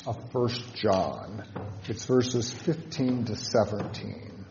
of 0.07 0.33
1 0.33 0.49
John. 0.73 1.43
It's 1.89 2.05
verses 2.05 2.53
15 2.53 3.25
to 3.25 3.35
17. 3.35 4.45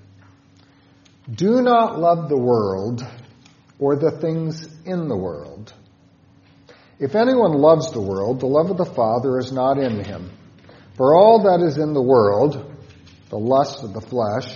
Do 1.32 1.62
not 1.62 1.98
love 1.98 2.28
the 2.28 2.36
world 2.36 3.02
or 3.78 3.96
the 3.96 4.10
things 4.10 4.68
in 4.84 5.08
the 5.08 5.16
world. 5.16 5.72
If 6.98 7.14
anyone 7.14 7.52
loves 7.52 7.92
the 7.92 8.02
world, 8.02 8.40
the 8.40 8.46
love 8.46 8.70
of 8.70 8.76
the 8.76 8.94
Father 8.94 9.38
is 9.38 9.50
not 9.50 9.78
in 9.78 10.04
him. 10.04 10.32
For 10.98 11.14
all 11.16 11.44
that 11.44 11.66
is 11.66 11.78
in 11.78 11.94
the 11.94 12.02
world, 12.02 12.76
the 13.30 13.38
lust 13.38 13.82
of 13.82 13.94
the 13.94 14.02
flesh, 14.02 14.54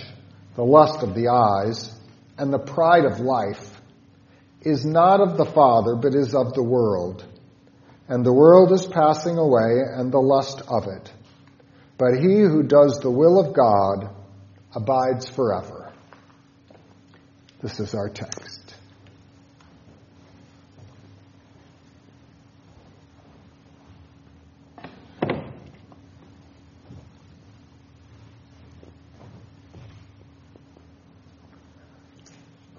the 0.53 0.63
lust 0.63 1.01
of 1.01 1.15
the 1.15 1.29
eyes, 1.29 1.91
and 2.37 2.53
the 2.53 2.59
pride 2.59 3.05
of 3.05 3.19
life, 3.19 3.68
is 4.61 4.85
not 4.85 5.21
of 5.21 5.37
the 5.37 5.45
Father, 5.45 5.95
but 5.95 6.15
is 6.15 6.35
of 6.35 6.53
the 6.53 6.63
world. 6.63 7.25
And 8.07 8.25
the 8.25 8.33
world 8.33 8.71
is 8.71 8.85
passing 8.85 9.37
away, 9.37 9.81
and 9.85 10.11
the 10.11 10.19
lust 10.19 10.61
of 10.67 10.87
it. 10.87 11.11
But 11.97 12.19
he 12.19 12.39
who 12.39 12.63
does 12.63 12.99
the 13.01 13.11
will 13.11 13.39
of 13.39 13.53
God 13.53 14.09
abides 14.73 15.29
forever. 15.29 15.91
This 17.61 17.79
is 17.79 17.93
our 17.93 18.09
text. 18.09 18.58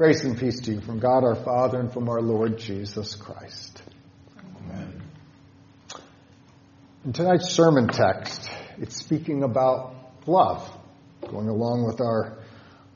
Grace 0.00 0.24
and 0.24 0.38
peace 0.38 0.60
to 0.60 0.72
you 0.72 0.80
from 0.80 0.98
God 0.98 1.24
our 1.24 1.34
Father 1.34 1.78
and 1.78 1.92
from 1.92 2.08
our 2.08 2.22
Lord 2.22 2.56
Jesus 2.56 3.14
Christ. 3.16 3.82
Amen. 4.56 5.02
In 7.04 7.12
tonight's 7.12 7.50
sermon 7.50 7.86
text, 7.88 8.50
it's 8.78 8.96
speaking 8.96 9.42
about 9.42 9.94
love, 10.26 10.66
going 11.28 11.48
along 11.48 11.84
with 11.86 12.00
our 12.00 12.38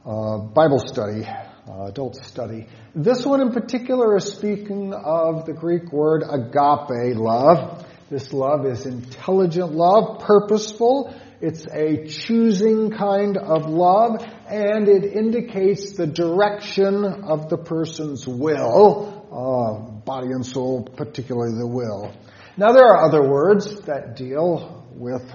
uh, 0.06 0.38
Bible 0.46 0.78
study, 0.78 1.26
uh, 1.26 1.88
adult 1.88 2.16
study. 2.24 2.68
This 2.94 3.26
one 3.26 3.42
in 3.42 3.52
particular 3.52 4.16
is 4.16 4.32
speaking 4.32 4.94
of 4.94 5.44
the 5.44 5.52
Greek 5.52 5.92
word 5.92 6.22
agape 6.22 7.18
love. 7.18 7.84
This 8.08 8.32
love 8.32 8.64
is 8.64 8.86
intelligent 8.86 9.72
love, 9.72 10.20
purposeful. 10.20 11.14
It's 11.42 11.66
a 11.66 12.06
choosing 12.06 12.92
kind 12.92 13.36
of 13.36 13.66
love, 13.66 14.24
and 14.54 14.88
it 14.88 15.16
indicates 15.16 15.94
the 15.94 16.06
direction 16.06 17.04
of 17.04 17.48
the 17.48 17.56
person's 17.56 18.24
will, 18.24 19.26
uh, 19.32 19.90
body 20.04 20.28
and 20.28 20.46
soul, 20.46 20.84
particularly 20.84 21.58
the 21.58 21.66
will. 21.66 22.14
Now, 22.56 22.70
there 22.70 22.84
are 22.84 23.04
other 23.04 23.28
words 23.28 23.80
that 23.86 24.14
deal 24.14 24.86
with 24.94 25.28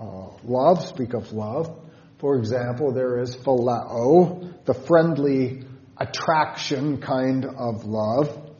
uh, 0.00 0.30
love, 0.42 0.84
speak 0.84 1.14
of 1.14 1.32
love. 1.32 1.78
For 2.18 2.38
example, 2.38 2.92
there 2.92 3.20
is 3.20 3.36
phileo, 3.36 4.52
the 4.64 4.74
friendly 4.74 5.62
attraction 5.96 7.00
kind 7.00 7.44
of 7.44 7.84
love. 7.84 8.50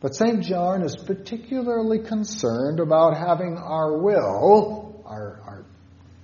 But 0.00 0.14
St. 0.14 0.42
John 0.42 0.82
is 0.82 0.96
particularly 0.96 1.98
concerned 1.98 2.80
about 2.80 3.18
having 3.18 3.58
our 3.58 3.98
will, 3.98 5.02
our, 5.04 5.42
our 5.44 5.66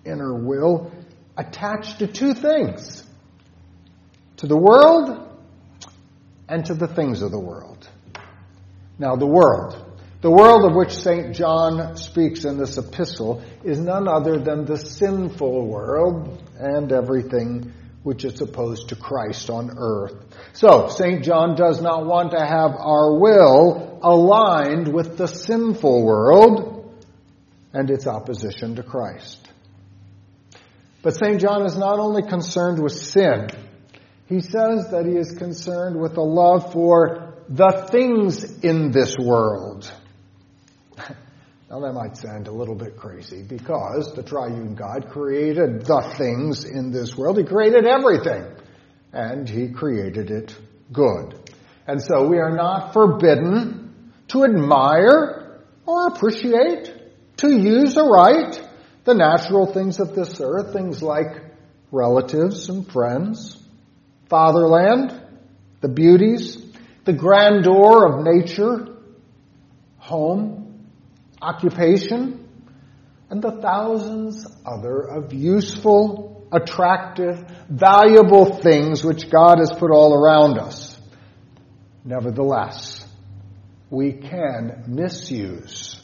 inner 0.07 0.35
will, 0.35 0.91
attached 1.37 1.99
to 1.99 2.07
two 2.07 2.35
things 2.35 3.05
to 4.39 4.47
the 4.47 4.57
world 4.57 5.29
and 6.49 6.65
to 6.67 6.75
the 6.75 6.89
things 6.89 7.23
of 7.23 7.31
the 7.31 7.41
world. 7.41 7.89
Now, 8.99 9.17
the 9.17 9.27
world. 9.27 9.83
The 10.23 10.31
world 10.31 10.65
of 10.65 10.75
which 10.75 10.93
St. 10.93 11.35
John 11.35 11.97
speaks 11.97 12.45
in 12.45 12.57
this 12.57 12.79
epistle 12.79 13.43
is 13.63 13.79
none 13.79 14.09
other 14.09 14.39
than 14.39 14.65
the 14.65 14.79
sinful 14.79 15.67
world 15.67 16.43
and 16.59 16.91
everything 16.91 17.73
which 18.03 18.25
is 18.25 18.41
opposed 18.41 18.89
to 18.91 18.97
Christ 18.97 19.51
on 19.51 19.75
earth. 19.77 20.15
So, 20.53 20.89
St. 20.89 21.23
John 21.25 21.57
does 21.57 21.83
not 21.83 22.07
want 22.07 22.31
to 22.31 22.39
have 22.39 22.77
our 22.77 23.19
will 23.19 23.99
aligned 24.03 24.93
with 24.93 25.19
the 25.19 25.27
sinful 25.27 26.05
world 26.05 26.95
and 27.73 27.91
its 27.91 28.07
opposition 28.07 28.77
to 28.77 28.83
Christ. 28.83 29.46
But 31.07 31.15
St. 31.15 31.41
John 31.41 31.65
is 31.65 31.77
not 31.77 32.01
only 32.01 32.23
concerned 32.23 32.83
with 32.83 32.91
sin, 32.91 33.47
he 34.29 34.41
says 34.41 34.91
that 34.91 35.07
he 35.07 35.13
is 35.13 35.31
concerned 35.39 36.01
with 36.01 36.17
a 36.17 36.21
love 36.21 36.73
for 36.73 37.35
the 37.49 37.87
things 37.93 38.43
in 38.65 38.91
this 38.91 39.15
world. 39.17 39.89
Now 41.71 41.81
that 41.81 41.93
might 41.93 42.17
sound 42.17 42.49
a 42.49 42.53
little 42.53 42.75
bit 42.75 42.97
crazy 42.97 43.43
because 43.43 44.15
the 44.15 44.23
triune 44.25 44.75
God 44.75 45.09
created 45.11 45.85
the 45.85 46.15
things 46.17 46.65
in 46.65 46.91
this 46.91 47.17
world. 47.17 47.39
He 47.39 47.45
created 47.45 47.87
everything 47.87 48.45
and 49.13 49.49
He 49.49 49.69
created 49.69 50.33
it 50.33 50.57
good. 50.93 51.53
And 51.87 52.03
so 52.03 52.27
we 52.27 52.39
are 52.39 52.55
not 52.57 52.93
forbidden 52.93 54.13
to 54.29 54.43
admire 54.43 55.61
or 55.87 56.09
appreciate, 56.09 56.93
to 57.39 57.57
use 57.57 57.97
aright 57.97 58.66
the 59.07 59.15
natural 59.15 59.73
things 59.73 60.01
of 60.01 60.15
this 60.15 60.41
earth, 60.43 60.73
things 60.73 61.01
like 61.01 61.41
relatives 61.93 62.69
and 62.69 62.91
friends, 62.91 63.57
fatherland, 64.29 65.19
the 65.81 65.89
beauties, 65.89 66.61
the 67.05 67.13
grandeur 67.13 68.05
of 68.05 68.25
nature, 68.25 68.97
home, 69.99 70.89
occupation, 71.41 72.49
and 73.31 73.41
the 73.41 73.61
thousands 73.63 74.45
other 74.67 75.01
of 75.03 75.33
useful, 75.33 76.47
attractive, 76.53 77.45
valuable 77.69 78.61
things 78.61 79.05
which 79.05 79.31
God 79.31 79.59
has 79.59 79.73
put 79.73 79.93
all 79.93 80.15
around 80.15 80.59
us. 80.59 80.99
Nevertheless, 82.05 83.07
we 83.89 84.13
can 84.13 84.85
misuse 84.89 86.01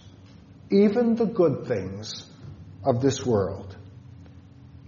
even 0.71 1.17
the 1.17 1.27
good 1.27 1.67
things 1.67 2.29
of 2.85 3.01
this 3.01 3.25
world. 3.25 3.77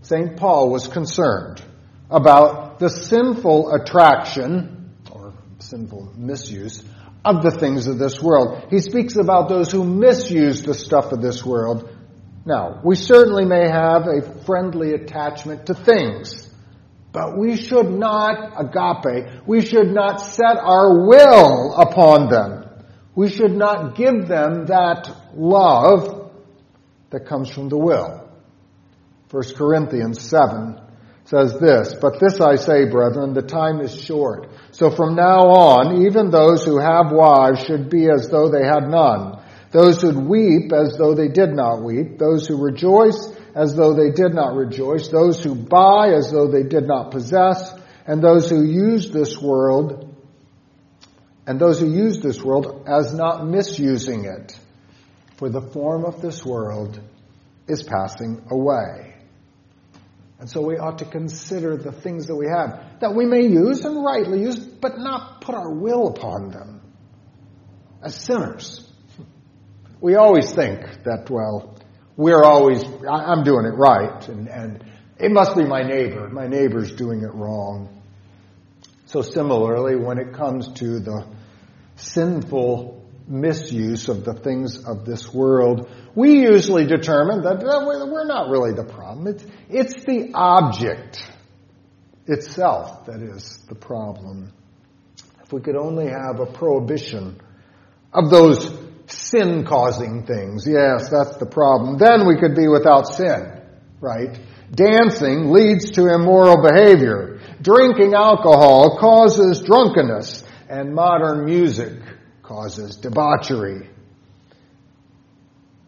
St. 0.02 0.36
Paul 0.36 0.70
was 0.70 0.88
concerned 0.88 1.62
about 2.10 2.78
the 2.78 2.90
sinful 2.90 3.72
attraction 3.72 4.90
or 5.10 5.32
sinful 5.58 6.12
misuse 6.16 6.84
of 7.24 7.42
the 7.42 7.50
things 7.50 7.86
of 7.86 7.98
this 7.98 8.20
world. 8.22 8.66
He 8.70 8.80
speaks 8.80 9.16
about 9.16 9.48
those 9.48 9.72
who 9.72 9.84
misuse 9.84 10.62
the 10.62 10.74
stuff 10.74 11.12
of 11.12 11.22
this 11.22 11.44
world. 11.44 11.88
Now, 12.44 12.80
we 12.84 12.96
certainly 12.96 13.46
may 13.46 13.66
have 13.66 14.06
a 14.06 14.44
friendly 14.44 14.92
attachment 14.92 15.66
to 15.66 15.74
things, 15.74 16.50
but 17.12 17.38
we 17.38 17.56
should 17.56 17.90
not, 17.90 18.52
agape, 18.58 19.46
we 19.46 19.62
should 19.62 19.90
not 19.90 20.20
set 20.20 20.58
our 20.58 21.06
will 21.06 21.74
upon 21.76 22.28
them. 22.28 22.66
We 23.14 23.30
should 23.30 23.52
not 23.56 23.96
give 23.96 24.26
them 24.26 24.66
that 24.66 25.10
love 25.34 26.13
that 27.14 27.26
comes 27.26 27.48
from 27.48 27.68
the 27.68 27.78
will. 27.78 28.28
1 29.30 29.42
Corinthians 29.56 30.20
7 30.20 30.80
says 31.26 31.56
this, 31.60 31.94
But 31.94 32.18
this 32.18 32.40
I 32.40 32.56
say, 32.56 32.90
brethren, 32.90 33.34
the 33.34 33.42
time 33.42 33.80
is 33.80 33.94
short. 33.94 34.50
So 34.72 34.90
from 34.90 35.14
now 35.14 35.46
on, 35.46 36.06
even 36.06 36.30
those 36.30 36.64
who 36.64 36.78
have 36.80 37.12
wives 37.12 37.64
should 37.64 37.88
be 37.88 38.10
as 38.10 38.28
though 38.30 38.48
they 38.48 38.64
had 38.64 38.88
none. 38.88 39.40
Those 39.70 40.02
who 40.02 40.18
weep 40.18 40.72
as 40.72 40.96
though 40.98 41.14
they 41.14 41.28
did 41.28 41.50
not 41.50 41.82
weep. 41.82 42.18
Those 42.18 42.48
who 42.48 42.60
rejoice 42.60 43.28
as 43.54 43.76
though 43.76 43.94
they 43.94 44.10
did 44.10 44.34
not 44.34 44.56
rejoice. 44.56 45.06
Those 45.06 45.42
who 45.42 45.54
buy 45.54 46.14
as 46.16 46.32
though 46.32 46.48
they 46.48 46.64
did 46.64 46.88
not 46.88 47.12
possess. 47.12 47.72
And 48.06 48.22
those 48.22 48.50
who 48.50 48.64
use 48.64 49.10
this 49.10 49.38
world, 49.40 50.14
and 51.46 51.60
those 51.60 51.78
who 51.78 51.90
use 51.92 52.18
this 52.20 52.42
world 52.42 52.86
as 52.88 53.14
not 53.14 53.46
misusing 53.46 54.24
it. 54.24 54.58
For 55.36 55.48
the 55.48 55.60
form 55.60 56.04
of 56.04 56.22
this 56.22 56.44
world 56.44 57.00
is 57.66 57.82
passing 57.82 58.46
away. 58.50 59.14
And 60.38 60.50
so 60.50 60.60
we 60.60 60.76
ought 60.76 60.98
to 60.98 61.04
consider 61.04 61.76
the 61.76 61.92
things 61.92 62.26
that 62.26 62.36
we 62.36 62.46
have 62.46 63.00
that 63.00 63.14
we 63.14 63.24
may 63.24 63.46
use 63.46 63.84
and 63.84 64.04
rightly 64.04 64.42
use, 64.42 64.58
but 64.58 64.98
not 64.98 65.40
put 65.40 65.54
our 65.54 65.72
will 65.72 66.08
upon 66.08 66.50
them 66.50 66.82
as 68.02 68.14
sinners. 68.14 68.86
We 70.00 70.16
always 70.16 70.52
think 70.52 71.04
that, 71.04 71.30
well, 71.30 71.78
we're 72.16 72.44
always, 72.44 72.84
I'm 72.84 73.42
doing 73.42 73.64
it 73.64 73.76
right, 73.76 74.28
and, 74.28 74.48
and 74.48 74.84
it 75.18 75.32
must 75.32 75.56
be 75.56 75.64
my 75.64 75.82
neighbor. 75.82 76.28
My 76.28 76.46
neighbor's 76.46 76.92
doing 76.92 77.22
it 77.22 77.32
wrong. 77.32 78.02
So 79.06 79.22
similarly, 79.22 79.96
when 79.96 80.18
it 80.18 80.34
comes 80.34 80.72
to 80.74 80.98
the 81.00 81.26
sinful 81.96 82.93
misuse 83.26 84.08
of 84.08 84.24
the 84.24 84.34
things 84.34 84.84
of 84.84 85.04
this 85.04 85.32
world, 85.32 85.88
we 86.14 86.42
usually 86.42 86.86
determine 86.86 87.42
that 87.42 87.62
we're 87.62 88.26
not 88.26 88.50
really 88.50 88.72
the 88.72 88.84
problem. 88.84 89.26
It's, 89.26 89.44
it's 89.68 90.04
the 90.04 90.32
object 90.34 91.24
itself 92.26 93.06
that 93.06 93.22
is 93.22 93.58
the 93.68 93.74
problem. 93.74 94.52
If 95.42 95.52
we 95.52 95.60
could 95.60 95.76
only 95.76 96.08
have 96.08 96.40
a 96.40 96.46
prohibition 96.46 97.40
of 98.12 98.30
those 98.30 98.72
sin 99.06 99.64
causing 99.64 100.24
things, 100.24 100.66
yes, 100.66 101.10
that's 101.10 101.36
the 101.36 101.46
problem, 101.46 101.98
then 101.98 102.26
we 102.26 102.36
could 102.36 102.54
be 102.54 102.68
without 102.68 103.06
sin, 103.08 103.60
right? 104.00 104.38
Dancing 104.70 105.50
leads 105.50 105.92
to 105.92 106.12
immoral 106.12 106.62
behavior. 106.62 107.40
Drinking 107.60 108.14
alcohol 108.14 108.98
causes 108.98 109.60
drunkenness, 109.60 110.44
and 110.68 110.94
modern 110.94 111.44
music 111.44 111.92
causes 112.44 112.96
debauchery. 112.96 113.88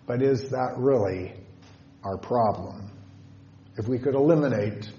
But 0.06 0.22
is 0.22 0.50
that 0.50 0.74
really 0.76 1.34
our 2.02 2.16
problem? 2.16 2.90
If 3.76 3.86
we 3.86 3.98
could 3.98 4.14
eliminate 4.14 4.90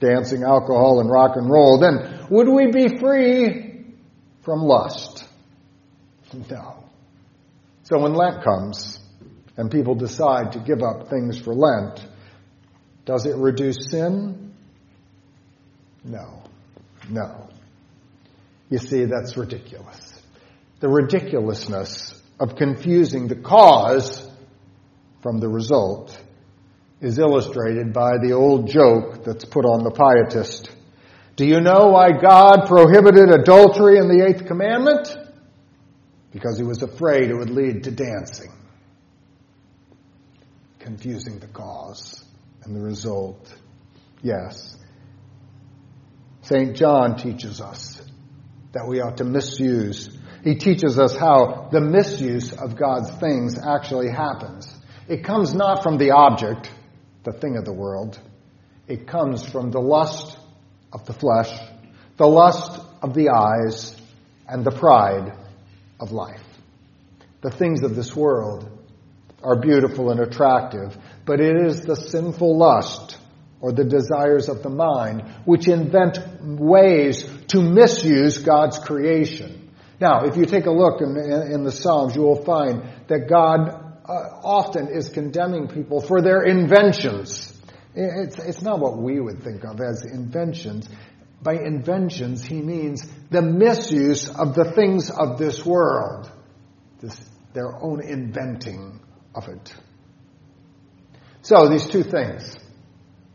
dancing, 0.00 0.42
alcohol, 0.42 1.00
and 1.00 1.10
rock 1.10 1.32
and 1.36 1.50
roll, 1.50 1.78
then 1.78 2.26
would 2.30 2.48
we 2.48 2.70
be 2.70 2.98
free 2.98 3.84
from 4.42 4.60
lust? 4.60 5.24
No. 6.48 6.84
So 7.82 7.98
when 7.98 8.14
Lent 8.14 8.42
comes 8.42 8.98
and 9.56 9.70
people 9.70 9.94
decide 9.94 10.52
to 10.52 10.60
give 10.60 10.82
up 10.82 11.10
things 11.10 11.38
for 11.38 11.52
Lent, 11.52 12.06
does 13.04 13.26
it 13.26 13.36
reduce 13.36 13.90
sin? 13.90 14.54
No. 16.04 16.44
No. 17.10 17.48
You 18.70 18.78
see, 18.78 19.04
that's 19.04 19.36
ridiculous 19.36 20.09
the 20.80 20.88
ridiculousness 20.88 22.20
of 22.38 22.56
confusing 22.56 23.28
the 23.28 23.36
cause 23.36 24.26
from 25.22 25.38
the 25.38 25.48
result 25.48 26.18
is 27.00 27.18
illustrated 27.18 27.92
by 27.92 28.12
the 28.20 28.32
old 28.32 28.68
joke 28.68 29.24
that's 29.24 29.44
put 29.44 29.64
on 29.64 29.84
the 29.84 29.90
pietist. 29.90 30.70
Do 31.36 31.46
you 31.46 31.60
know 31.60 31.88
why 31.88 32.12
God 32.12 32.66
prohibited 32.66 33.30
adultery 33.30 33.98
in 33.98 34.08
the 34.08 34.26
eighth 34.26 34.46
commandment? 34.46 35.16
Because 36.32 36.58
he 36.58 36.64
was 36.64 36.82
afraid 36.82 37.30
it 37.30 37.34
would 37.34 37.50
lead 37.50 37.84
to 37.84 37.90
dancing. 37.90 38.52
Confusing 40.78 41.38
the 41.38 41.46
cause 41.48 42.24
and 42.64 42.74
the 42.74 42.80
result. 42.80 43.52
Yes. 44.22 44.76
St. 46.42 46.76
John 46.76 47.16
teaches 47.16 47.60
us 47.60 48.02
that 48.72 48.86
we 48.86 49.00
ought 49.00 49.18
to 49.18 49.24
misuse 49.24 50.08
he 50.42 50.54
teaches 50.54 50.98
us 50.98 51.14
how 51.16 51.68
the 51.70 51.80
misuse 51.80 52.52
of 52.52 52.76
God's 52.76 53.10
things 53.18 53.58
actually 53.58 54.10
happens. 54.10 54.74
It 55.08 55.24
comes 55.24 55.54
not 55.54 55.82
from 55.82 55.98
the 55.98 56.12
object, 56.12 56.70
the 57.24 57.32
thing 57.32 57.56
of 57.56 57.64
the 57.64 57.72
world. 57.72 58.18
It 58.88 59.06
comes 59.06 59.44
from 59.44 59.70
the 59.70 59.80
lust 59.80 60.38
of 60.92 61.04
the 61.04 61.12
flesh, 61.12 61.52
the 62.16 62.26
lust 62.26 62.80
of 63.02 63.14
the 63.14 63.30
eyes, 63.30 63.94
and 64.48 64.64
the 64.64 64.70
pride 64.70 65.32
of 66.00 66.10
life. 66.10 66.42
The 67.42 67.50
things 67.50 67.82
of 67.82 67.94
this 67.94 68.16
world 68.16 68.68
are 69.42 69.60
beautiful 69.60 70.10
and 70.10 70.20
attractive, 70.20 70.96
but 71.24 71.40
it 71.40 71.56
is 71.66 71.82
the 71.82 71.96
sinful 71.96 72.58
lust 72.58 73.18
or 73.60 73.72
the 73.72 73.84
desires 73.84 74.48
of 74.48 74.62
the 74.62 74.70
mind 74.70 75.22
which 75.44 75.68
invent 75.68 76.18
ways 76.42 77.24
to 77.48 77.60
misuse 77.60 78.38
God's 78.38 78.78
creation 78.78 79.59
Now, 80.00 80.24
if 80.24 80.36
you 80.36 80.46
take 80.46 80.64
a 80.64 80.70
look 80.70 81.02
in, 81.02 81.16
in, 81.16 81.52
in 81.52 81.64
the 81.64 81.72
Psalms, 81.72 82.16
you 82.16 82.22
will 82.22 82.42
find 82.42 82.82
that 83.08 83.28
God 83.28 83.68
uh, 83.68 84.12
often 84.42 84.88
is 84.88 85.10
condemning 85.10 85.68
people 85.68 86.00
for 86.00 86.22
their 86.22 86.42
inventions. 86.42 87.52
It's, 87.94 88.38
it's 88.38 88.62
not 88.62 88.80
what 88.80 88.96
we 88.96 89.20
would 89.20 89.42
think 89.42 89.62
of 89.64 89.78
as 89.80 90.04
inventions. 90.04 90.88
By 91.42 91.54
inventions, 91.54 92.42
he 92.42 92.62
means 92.62 93.06
the 93.30 93.42
misuse 93.42 94.28
of 94.30 94.54
the 94.54 94.72
things 94.72 95.10
of 95.10 95.38
this 95.38 95.66
world, 95.66 96.30
this, 97.00 97.18
their 97.52 97.76
own 97.82 98.02
inventing 98.02 99.00
of 99.34 99.48
it. 99.48 99.74
So, 101.42 101.68
these 101.68 101.86
two 101.86 102.02
things 102.02 102.58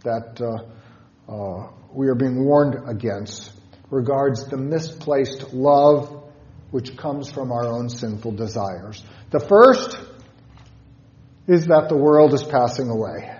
that 0.03 0.39
uh, 0.41 1.31
uh, 1.31 1.71
we 1.91 2.07
are 2.07 2.15
being 2.15 2.43
warned 2.43 2.87
against 2.87 3.51
regards 3.89 4.45
the 4.47 4.57
misplaced 4.57 5.53
love 5.53 6.24
which 6.75 6.97
comes 6.97 7.31
from 7.31 7.53
our 7.53 7.67
own 7.67 7.87
sinful 7.87 8.33
desires. 8.33 9.01
The 9.29 9.39
first 9.39 9.97
is 11.47 11.67
that 11.67 11.87
the 11.87 11.95
world 11.95 12.33
is 12.33 12.43
passing 12.43 12.89
away. 12.89 13.33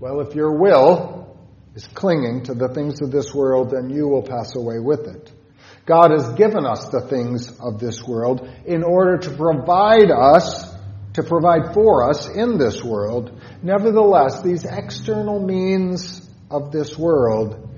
Well, 0.00 0.22
if 0.22 0.34
your 0.34 0.58
will 0.58 1.36
is 1.74 1.86
clinging 1.88 2.44
to 2.44 2.54
the 2.54 2.68
things 2.68 3.02
of 3.02 3.10
this 3.10 3.34
world, 3.34 3.72
then 3.72 3.90
you 3.90 4.08
will 4.08 4.22
pass 4.22 4.56
away 4.56 4.78
with 4.78 5.00
it. 5.00 5.30
God 5.84 6.12
has 6.12 6.32
given 6.32 6.64
us 6.64 6.88
the 6.88 7.02
things 7.02 7.60
of 7.60 7.78
this 7.78 8.02
world 8.02 8.48
in 8.64 8.84
order 8.84 9.18
to 9.18 9.36
provide 9.36 10.10
us, 10.10 10.64
to 11.12 11.22
provide 11.22 11.74
for 11.74 12.08
us 12.08 12.26
in 12.26 12.56
this 12.56 12.82
world. 12.82 13.38
Nevertheless, 13.62 14.40
these 14.40 14.64
external 14.64 15.44
means 15.44 16.26
of 16.50 16.72
this 16.72 16.96
world 16.96 17.68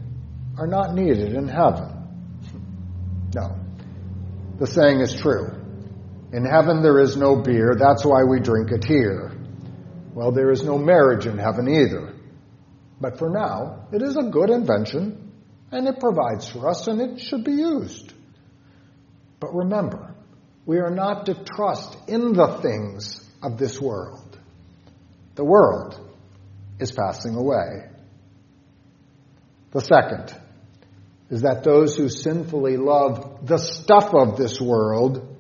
are 0.57 0.69
not 0.69 0.95
needed 0.95 1.35
in 1.35 1.49
heaven. 1.49 1.89
No. 3.35 3.62
The 4.59 4.67
saying 4.67 5.01
is 5.01 5.15
true. 5.15 5.49
In 6.33 6.45
heaven 6.45 6.83
there 6.83 7.01
is 7.01 7.17
no 7.17 7.37
beer, 7.37 7.75
that's 7.79 8.05
why 8.05 8.25
we 8.25 8.41
drink 8.41 8.71
it 8.71 8.85
here. 8.85 9.33
Well, 10.15 10.33
there 10.33 10.51
is 10.51 10.63
no 10.63 10.79
marriage 10.79 11.27
in 11.27 11.39
heaven 11.39 11.69
either. 11.69 12.15
But 13.01 13.19
for 13.19 13.31
now, 13.31 13.87
it 13.93 14.03
is 14.03 14.17
a 14.17 14.31
good 14.31 14.51
invention, 14.51 15.33
and 15.71 15.89
it 15.89 15.99
provides 15.99 16.49
for 16.49 16.69
us, 16.69 16.87
and 16.87 17.01
it 17.01 17.21
should 17.21 17.45
be 17.45 17.53
used. 17.53 18.13
But 19.41 19.55
remember, 19.55 20.15
we 20.65 20.79
are 20.79 20.91
not 20.91 21.27
to 21.27 21.35
trust 21.35 21.97
in 22.09 22.33
the 22.33 22.59
things 22.63 23.29
of 23.43 23.59
this 23.59 23.81
world. 23.81 24.39
The 25.35 25.45
world 25.45 25.99
is 26.79 26.93
passing 26.93 27.35
away. 27.35 27.89
The 29.73 29.81
second 29.81 30.39
is 31.33 31.43
that 31.43 31.65
those 31.65 31.97
who 31.97 32.11
sinfully 32.11 32.77
love 32.77 33.47
the 33.47 33.57
stuff 33.57 34.13
of 34.13 34.37
this 34.37 34.61
world, 34.61 35.35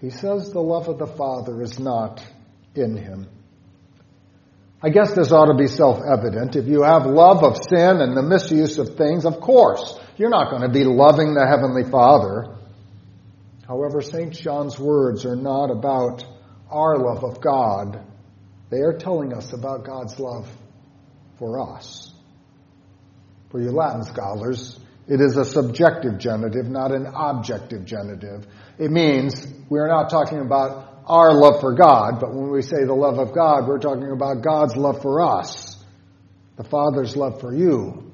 he 0.00 0.08
says 0.08 0.50
the 0.50 0.58
love 0.58 0.88
of 0.88 0.98
the 0.98 1.06
Father 1.06 1.60
is 1.60 1.78
not 1.78 2.24
in 2.74 2.96
him. 2.96 3.28
I 4.82 4.88
guess 4.88 5.12
this 5.12 5.32
ought 5.32 5.52
to 5.52 5.54
be 5.54 5.66
self-evident. 5.66 6.56
If 6.56 6.66
you 6.66 6.82
have 6.82 7.04
love 7.04 7.44
of 7.44 7.58
sin 7.58 8.00
and 8.00 8.16
the 8.16 8.22
misuse 8.22 8.78
of 8.78 8.96
things, 8.96 9.26
of 9.26 9.38
course, 9.38 10.00
you're 10.16 10.30
not 10.30 10.48
going 10.48 10.62
to 10.62 10.70
be 10.70 10.84
loving 10.84 11.34
the 11.34 11.46
Heavenly 11.46 11.90
Father. 11.90 12.56
However, 13.68 14.00
St. 14.00 14.32
John's 14.32 14.78
words 14.78 15.26
are 15.26 15.36
not 15.36 15.70
about 15.70 16.24
our 16.70 16.96
love 16.96 17.22
of 17.22 17.42
God. 17.42 18.02
They 18.70 18.78
are 18.78 18.96
telling 18.96 19.34
us 19.34 19.52
about 19.52 19.84
God's 19.84 20.18
love 20.18 20.48
for 21.38 21.76
us. 21.76 22.14
For 23.50 23.60
you 23.60 23.72
Latin 23.72 24.02
scholars, 24.04 24.80
it 25.08 25.20
is 25.20 25.36
a 25.36 25.44
subjective 25.44 26.18
genitive, 26.18 26.66
not 26.66 26.92
an 26.92 27.06
objective 27.06 27.84
genitive. 27.84 28.46
It 28.78 28.90
means 28.90 29.46
we're 29.68 29.88
not 29.88 30.10
talking 30.10 30.40
about 30.40 31.02
our 31.06 31.32
love 31.32 31.60
for 31.60 31.74
God, 31.74 32.18
but 32.20 32.34
when 32.34 32.50
we 32.50 32.62
say 32.62 32.84
the 32.84 32.94
love 32.94 33.18
of 33.18 33.32
God, 33.32 33.68
we're 33.68 33.78
talking 33.78 34.10
about 34.10 34.42
God's 34.42 34.76
love 34.76 35.02
for 35.02 35.20
us. 35.20 35.76
The 36.56 36.64
Father's 36.64 37.16
love 37.16 37.40
for 37.40 37.54
you 37.54 38.10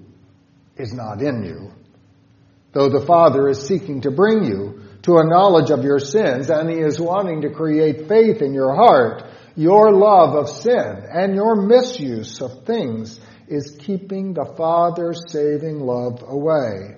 is 0.77 0.93
not 0.93 1.23
in 1.23 1.45
you. 1.45 1.73
Though 2.73 2.91
the 2.91 3.07
Father 3.07 3.49
is 3.49 3.67
seeking 3.67 4.03
to 4.03 4.11
bring 4.11 4.45
you 4.45 4.83
to 5.03 5.17
a 5.17 5.25
knowledge 5.25 5.71
of 5.71 5.85
your 5.85 5.99
sins 5.99 6.51
and 6.51 6.69
He 6.69 6.79
is 6.79 7.01
wanting 7.01 7.43
to 7.43 7.51
create 7.51 8.09
faith 8.09 8.43
in 8.43 8.53
your 8.53 8.75
heart, 8.75 9.25
your 9.57 9.93
love 9.93 10.35
of 10.35 10.49
sin 10.49 11.05
and 11.11 11.35
your 11.35 11.57
misuse 11.57 12.41
of 12.41 12.65
things 12.65 13.21
is 13.53 13.77
keeping 13.79 14.33
the 14.33 14.55
Father's 14.57 15.21
saving 15.31 15.81
love 15.81 16.25
away. 16.27 16.97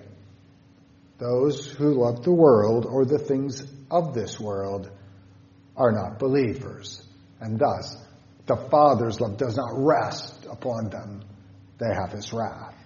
Those 1.18 1.68
who 1.68 1.94
love 1.94 2.22
the 2.22 2.32
world 2.32 2.86
or 2.86 3.04
the 3.04 3.18
things 3.18 3.66
of 3.90 4.14
this 4.14 4.38
world 4.38 4.90
are 5.76 5.90
not 5.90 6.20
believers. 6.20 7.02
And 7.40 7.58
thus, 7.58 7.96
the 8.46 8.56
Father's 8.56 9.20
love 9.20 9.36
does 9.36 9.56
not 9.56 9.72
rest 9.74 10.46
upon 10.48 10.90
them. 10.90 11.24
They 11.78 11.92
have 11.92 12.12
His 12.12 12.32
wrath. 12.32 12.76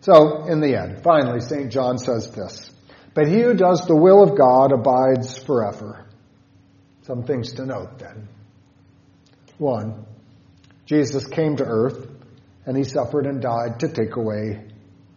So, 0.00 0.46
in 0.46 0.60
the 0.60 0.76
end, 0.76 1.02
finally, 1.02 1.40
St. 1.40 1.70
John 1.70 1.98
says 1.98 2.30
this 2.30 2.70
But 3.14 3.28
he 3.28 3.40
who 3.40 3.54
does 3.54 3.86
the 3.86 3.96
will 3.96 4.24
of 4.24 4.36
God 4.36 4.72
abides 4.72 5.38
forever. 5.38 6.06
Some 7.02 7.24
things 7.24 7.52
to 7.54 7.66
note 7.66 7.98
then. 7.98 8.28
One, 9.58 10.06
Jesus 10.86 11.26
came 11.26 11.56
to 11.56 11.64
earth 11.64 12.07
and 12.68 12.76
he 12.76 12.84
suffered 12.84 13.24
and 13.24 13.40
died 13.40 13.80
to 13.80 13.88
take 13.88 14.16
away 14.16 14.60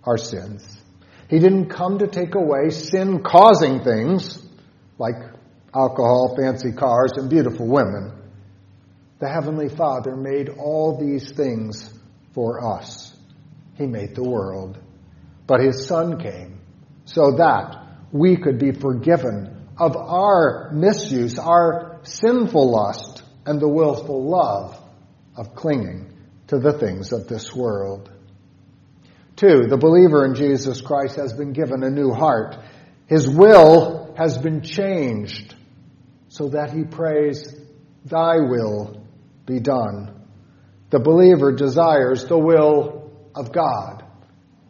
our 0.05 0.17
sins. 0.17 0.81
He 1.27 1.37
didn't 1.37 1.67
come 1.67 1.99
to 1.99 2.07
take 2.07 2.33
away 2.33 2.69
sin 2.69 3.23
causing 3.23 3.83
things 3.83 4.41
like 4.97 5.15
alcohol, 5.75 6.33
fancy 6.39 6.71
cars, 6.71 7.11
and 7.17 7.29
beautiful 7.29 7.67
women. 7.67 8.13
The 9.19 9.27
Heavenly 9.27 9.67
Father 9.67 10.15
made 10.15 10.47
all 10.47 10.97
these 10.97 11.29
things 11.33 11.93
for 12.33 12.77
us. 12.77 13.13
He 13.75 13.85
made 13.85 14.15
the 14.15 14.23
world. 14.23 14.79
But 15.45 15.59
His 15.59 15.85
Son 15.85 16.21
came 16.21 16.61
so 17.03 17.31
that 17.31 17.85
we 18.13 18.37
could 18.37 18.59
be 18.59 18.71
forgiven 18.71 19.67
of 19.77 19.97
our 19.97 20.71
misuse, 20.71 21.37
our 21.37 21.99
sinful 22.03 22.71
lust, 22.71 23.23
and 23.45 23.59
the 23.59 23.67
willful 23.67 24.29
love 24.29 24.81
of 25.35 25.53
clinging 25.53 26.10
to 26.51 26.59
the 26.59 26.73
things 26.73 27.13
of 27.13 27.29
this 27.29 27.55
world. 27.55 28.11
Two, 29.37 29.67
the 29.69 29.77
believer 29.77 30.25
in 30.25 30.35
Jesus 30.35 30.81
Christ 30.81 31.15
has 31.15 31.31
been 31.31 31.53
given 31.53 31.81
a 31.81 31.89
new 31.89 32.11
heart. 32.11 32.57
His 33.07 33.25
will 33.25 34.13
has 34.17 34.37
been 34.37 34.61
changed 34.61 35.55
so 36.27 36.49
that 36.49 36.73
he 36.73 36.83
prays, 36.83 37.55
Thy 38.03 38.35
will 38.35 39.01
be 39.45 39.61
done. 39.61 40.27
The 40.89 40.99
believer 40.99 41.53
desires 41.53 42.25
the 42.25 42.37
will 42.37 43.09
of 43.33 43.53
God. 43.53 44.03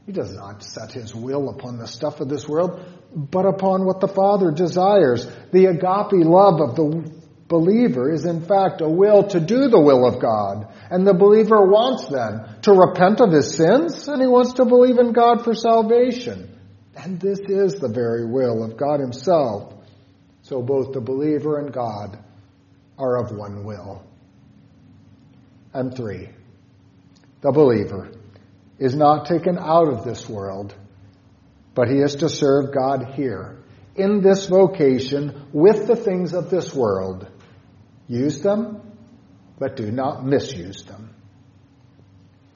He 0.06 0.12
does 0.12 0.32
not 0.36 0.62
set 0.62 0.91
his 0.91 1.15
will 1.15 1.50
upon 1.50 1.80
the 1.80 1.88
stuff 1.88 2.22
of 2.22 2.30
this 2.30 2.48
world, 2.48 2.86
but 3.12 3.48
upon 3.48 3.86
what 3.88 4.02
the 4.02 4.08
Father 4.08 4.52
desires. 4.52 5.26
The 5.52 5.65
agape 5.65 6.26
love 6.28 6.62
of 6.62 6.76
the 6.76 7.20
believer 7.52 8.10
is 8.10 8.24
in 8.24 8.42
fact 8.46 8.80
a 8.80 8.90
will 8.90 9.28
to 9.28 9.40
do 9.42 9.68
the 9.68 9.80
will 9.80 10.08
of 10.08 10.22
God. 10.22 10.74
And 10.90 11.06
the 11.06 11.14
believer 11.14 11.68
wants 11.68 12.08
then 12.08 12.62
to 12.62 12.72
repent 12.72 13.20
of 13.20 13.34
his 13.34 13.56
sins 13.56 14.08
and 14.08 14.22
he 14.22 14.28
wants 14.28 14.54
to 14.54 14.66
believe 14.66 14.98
in 14.98 15.12
God 15.12 15.44
for 15.44 15.54
salvation. 15.54 16.58
And 16.96 17.20
this 17.20 17.40
is 17.40 17.76
the 17.76 17.90
very 17.90 18.26
will 18.26 18.64
of 18.64 18.78
God 18.78 19.02
himself. 19.02 19.74
So 20.44 20.62
both 20.62 20.94
the 20.94 21.02
believer 21.02 21.60
and 21.60 21.74
God 21.74 22.18
are 22.98 23.18
of 23.18 23.36
one 23.36 23.66
will. 23.66 24.02
And 25.74 25.96
three, 25.96 26.30
the 27.42 27.52
believer 27.52 28.12
is 28.80 28.96
not 28.96 29.26
taken 29.26 29.58
out 29.60 29.88
of 29.88 30.04
this 30.04 30.28
world, 30.28 30.74
but 31.76 31.90
he 31.90 31.98
is 31.98 32.16
to 32.18 32.30
serve 32.30 32.74
God 32.74 33.14
here, 33.14 33.58
in 33.96 34.22
this 34.22 34.48
vocation, 34.48 35.48
with 35.54 35.88
the 35.88 35.96
things 35.96 36.34
of 36.34 36.50
this 36.50 36.74
world. 36.74 37.31
Use 38.08 38.42
them, 38.42 38.82
but 39.60 39.76
do 39.76 39.91
not 39.91 40.26
misuse 40.26 40.84
them. 40.84 41.14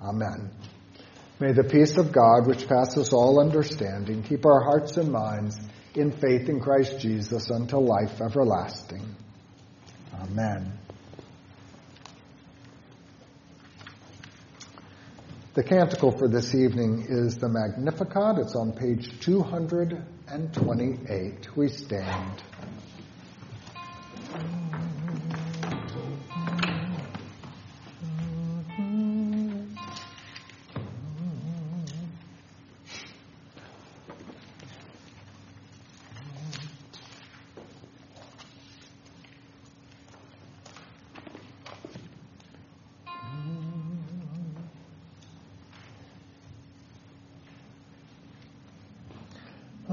Amen. 0.01 0.49
May 1.39 1.51
the 1.51 1.63
peace 1.63 1.97
of 1.97 2.11
God, 2.11 2.47
which 2.47 2.67
passes 2.67 3.13
all 3.13 3.39
understanding, 3.39 4.23
keep 4.23 4.45
our 4.45 4.63
hearts 4.63 4.97
and 4.97 5.11
minds 5.11 5.59
in 5.93 6.11
faith 6.11 6.49
in 6.49 6.59
Christ 6.59 6.99
Jesus 6.99 7.49
until 7.49 7.85
life 7.85 8.21
everlasting. 8.21 9.15
Amen. 10.13 10.79
The 15.55 15.63
canticle 15.63 16.11
for 16.11 16.27
this 16.27 16.53
evening 16.53 17.05
is 17.07 17.37
the 17.37 17.47
Magnificat. 17.47 18.39
It's 18.39 18.55
on 18.55 18.73
page 18.73 19.21
228. 19.21 21.55
We 21.55 21.69
stand. 21.69 22.43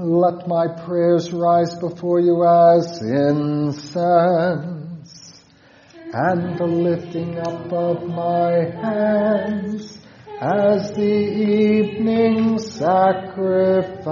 Let 0.03 0.47
my 0.49 0.67
prayers 0.67 1.31
rise 1.31 1.75
before 1.75 2.19
you 2.19 2.43
as 2.43 3.01
incense, 3.01 3.81
and 6.11 6.57
the 6.57 6.65
lifting 6.65 7.39
up 7.39 7.71
of 7.71 8.09
my 8.09 8.65
hands 8.81 9.97
as 10.41 10.91
the 10.91 11.01
evening 11.01 12.59
sacrifice. 12.59 14.03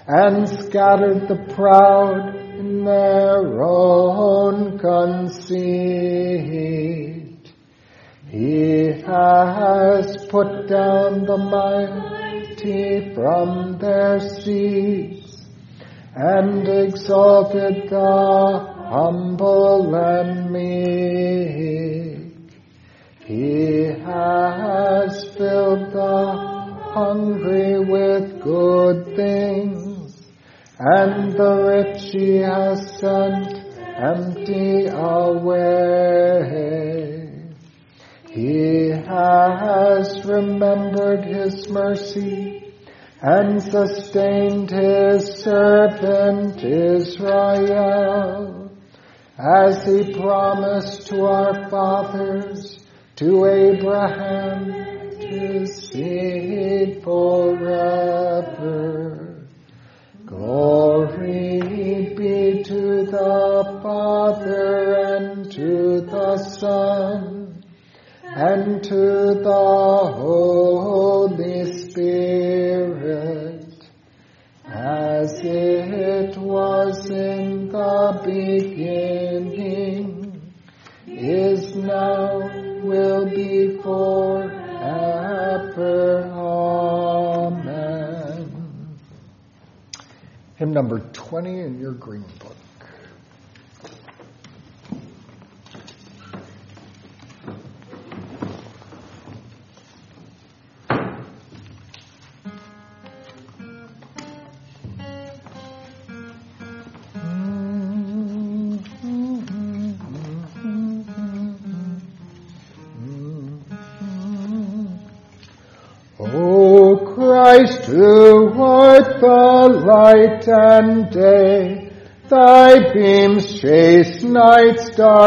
and 0.07 0.49
scattered 0.49 1.29
the 1.29 1.37
proud 1.55 2.35
in 2.35 2.85
their 2.85 3.63
own 3.63 4.79
conceit. 4.79 5.53
He 8.29 8.87
has 9.07 10.27
put 10.27 10.67
down 10.69 11.25
the 11.27 11.37
mighty 11.37 13.15
from 13.15 13.79
their 13.79 14.19
seats 14.21 15.47
and 16.15 16.67
exalted 16.69 17.89
the 17.89 18.73
humble 18.91 19.95
and 19.95 20.51
meek. 20.51 21.83
He 23.25 23.85
has 23.85 25.25
filled 25.37 25.93
the 25.93 26.52
hungry 26.93 27.78
with 27.78 28.43
good 28.43 29.16
things, 29.16 30.20
and 30.78 31.32
the 31.32 31.55
rich 31.72 32.03
he 32.12 32.36
has 32.36 32.99
sent 32.99 33.64
empty 33.97 34.88
away. 34.88 36.51
He 38.28 38.90
has 38.90 40.22
remembered 40.24 41.24
his 41.24 41.70
mercy 41.70 42.74
and 43.22 43.62
sustained 43.62 44.70
his 44.70 45.43
servant 45.43 46.62
Israel, 46.62 48.70
as 49.38 49.86
he 49.86 50.12
promised 50.12 51.07
to 51.07 51.24
our 51.24 51.70
fathers, 51.70 52.84
to 53.16 53.47
Abraham, 53.47 54.91
to 55.33 55.66
seed 55.66 57.03
forever. 57.03 58.82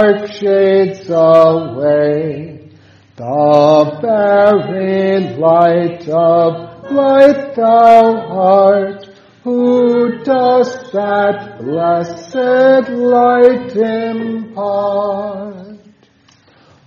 Dark 0.06 0.32
shades 0.32 1.10
away. 1.10 2.70
The 3.16 3.98
very 4.02 5.36
light 5.38 6.08
of 6.10 6.92
light 6.92 7.56
thou 7.56 8.28
art, 8.30 9.10
who 9.44 10.24
dost 10.24 10.92
that 10.92 11.60
blessed 11.60 12.90
light 12.90 13.76
impart. 13.76 14.98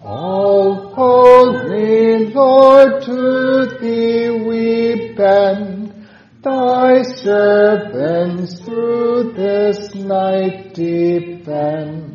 All 0.02 0.94
holy 0.94 2.26
Lord, 2.26 3.02
to 3.02 3.78
thee 3.80 4.30
we 4.30 5.14
bend, 5.14 6.06
thy 6.42 7.02
servants 7.02 8.60
through 8.60 9.32
this 9.32 9.94
night 9.94 10.74
defend, 10.74 12.07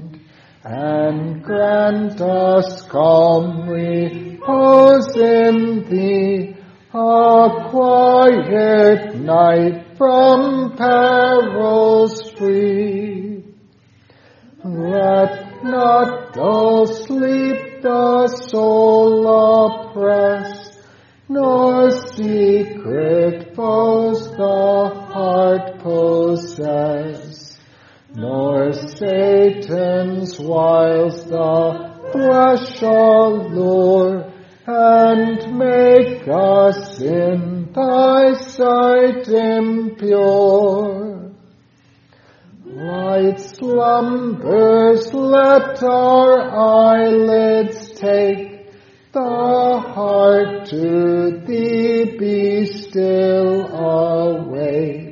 and 0.63 1.43
grant 1.43 2.21
us 2.21 2.83
calm 2.83 3.67
repose 3.67 5.15
in 5.17 5.83
thee, 5.89 6.55
a 6.93 7.67
quiet 7.69 9.15
night 9.15 9.97
from 9.97 10.75
perils 10.77 12.31
free. 12.37 13.43
Let 14.63 15.65
not 15.65 16.33
dull 16.33 16.87
sleep 16.87 17.81
the 17.81 18.27
soul 18.27 19.27
oppress, 19.27 20.79
nor 21.27 21.91
secret 21.91 23.53
foes 23.53 24.31
the 24.31 24.89
heart 25.11 25.79
possess, 25.79 27.32
nor 28.15 28.73
Satan's 28.73 30.39
wiles 30.39 31.25
the 31.25 31.93
flesh 32.11 32.81
allure, 32.81 34.31
and 34.65 35.57
make 35.57 36.27
us 36.27 37.01
in 37.01 37.71
thy 37.73 38.33
sight 38.33 39.27
impure. 39.27 41.31
Light 42.65 43.39
slumbers 43.39 45.13
let 45.13 45.83
our 45.83 46.95
eyelids 46.95 47.91
take, 47.93 48.71
the 49.11 49.19
heart 49.19 50.65
to 50.67 51.41
thee 51.45 52.17
be 52.17 52.65
still 52.65 53.67
awake, 53.67 55.02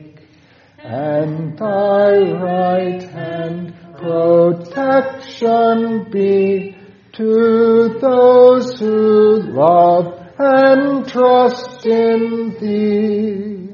and 0.91 1.57
thy 1.57 2.19
right 2.33 3.01
hand 3.01 3.73
protection 3.97 5.75
be 6.11 6.75
to 7.13 7.97
those 8.01 8.77
who 8.77 9.41
love 9.53 10.19
and 10.37 11.07
trust 11.07 11.85
in 11.85 12.57
thee. 12.59 13.69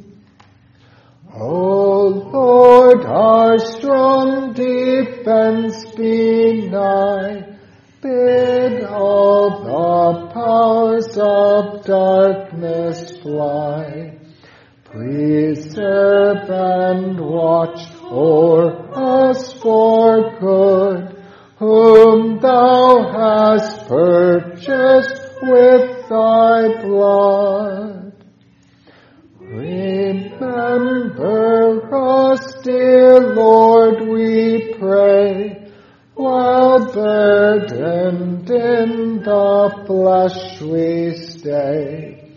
O 1.34 2.08
Lord, 2.32 3.04
our 3.06 3.58
strong 3.58 4.54
defense 4.54 5.86
be 5.96 6.68
nigh. 6.70 7.58
Bid 8.02 8.84
all 8.84 9.64
the 9.64 10.28
powers 10.34 11.18
of 11.18 11.84
darkness 11.84 13.18
fly. 13.22 14.18
Preserve 14.84 16.17
and 16.98 17.20
watch 17.20 17.80
o'er 18.04 18.68
us 18.94 19.54
for 19.54 20.40
good, 20.40 21.24
whom 21.58 22.40
thou 22.40 23.12
hast 23.12 23.88
purchased 23.88 25.22
with 25.44 26.10
thy 26.10 26.82
blood. 26.82 28.14
Remember 29.40 31.08
us, 31.94 32.54
dear 32.64 33.34
Lord, 33.34 34.08
we 34.08 34.74
pray, 34.74 35.72
while 36.16 36.92
burdened 36.92 38.50
in 38.50 39.22
the 39.24 39.84
flesh 39.86 40.62
we 40.62 41.14
stay. 41.16 42.28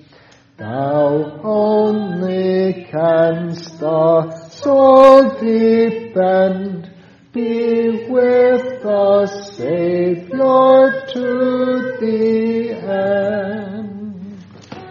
Thou 0.60 1.40
only 1.42 2.84
canst 2.90 3.80
the 3.80 4.39
soul 4.62 5.30
defend, 5.40 6.88
be 7.32 8.06
with 8.08 8.84
us, 8.84 9.56
Savior, 9.56 11.06
to 11.12 11.96
the 12.00 12.72
end. 12.72 14.44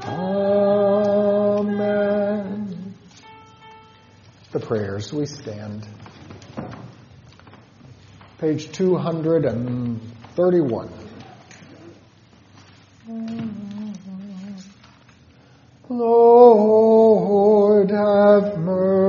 Amen. 0.05 1.86
The 4.51 4.59
prayers, 4.59 5.13
we 5.13 5.28
stand. 5.28 5.88
Page 8.39 8.72
231. 8.72 10.89
Lord, 15.89 17.89
have 17.89 18.59
mercy. 18.59 19.09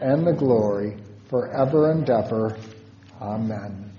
and 0.00 0.26
the 0.26 0.32
glory, 0.32 0.96
forever 1.28 1.90
and 1.90 2.08
ever. 2.08 2.56
Amen. 3.20 3.92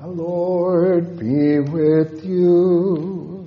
The 0.00 0.06
Lord 0.06 1.18
be 1.18 1.58
with 1.60 2.24
you. 2.24 3.46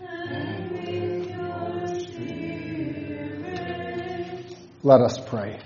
And 0.00 0.70
with 0.72 1.30
your 1.30 1.88
spirit. 2.00 3.36
Let 4.82 5.00
us 5.00 5.18
pray. 5.26 5.58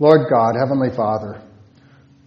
Lord 0.00 0.30
God, 0.30 0.54
Heavenly 0.56 0.90
Father, 0.94 1.42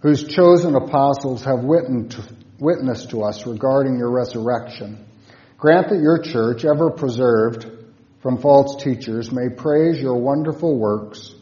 whose 0.00 0.24
chosen 0.24 0.74
apostles 0.74 1.44
have 1.44 1.64
witnessed 1.64 3.10
to 3.10 3.22
us 3.22 3.46
regarding 3.46 3.96
your 3.96 4.10
resurrection, 4.10 5.06
grant 5.56 5.88
that 5.88 6.00
your 6.00 6.18
church, 6.18 6.66
ever 6.66 6.90
preserved 6.90 7.66
from 8.20 8.38
false 8.38 8.82
teachers, 8.82 9.32
may 9.32 9.48
praise 9.48 9.98
your 9.98 10.16
wonderful 10.16 10.78
works 10.78 11.34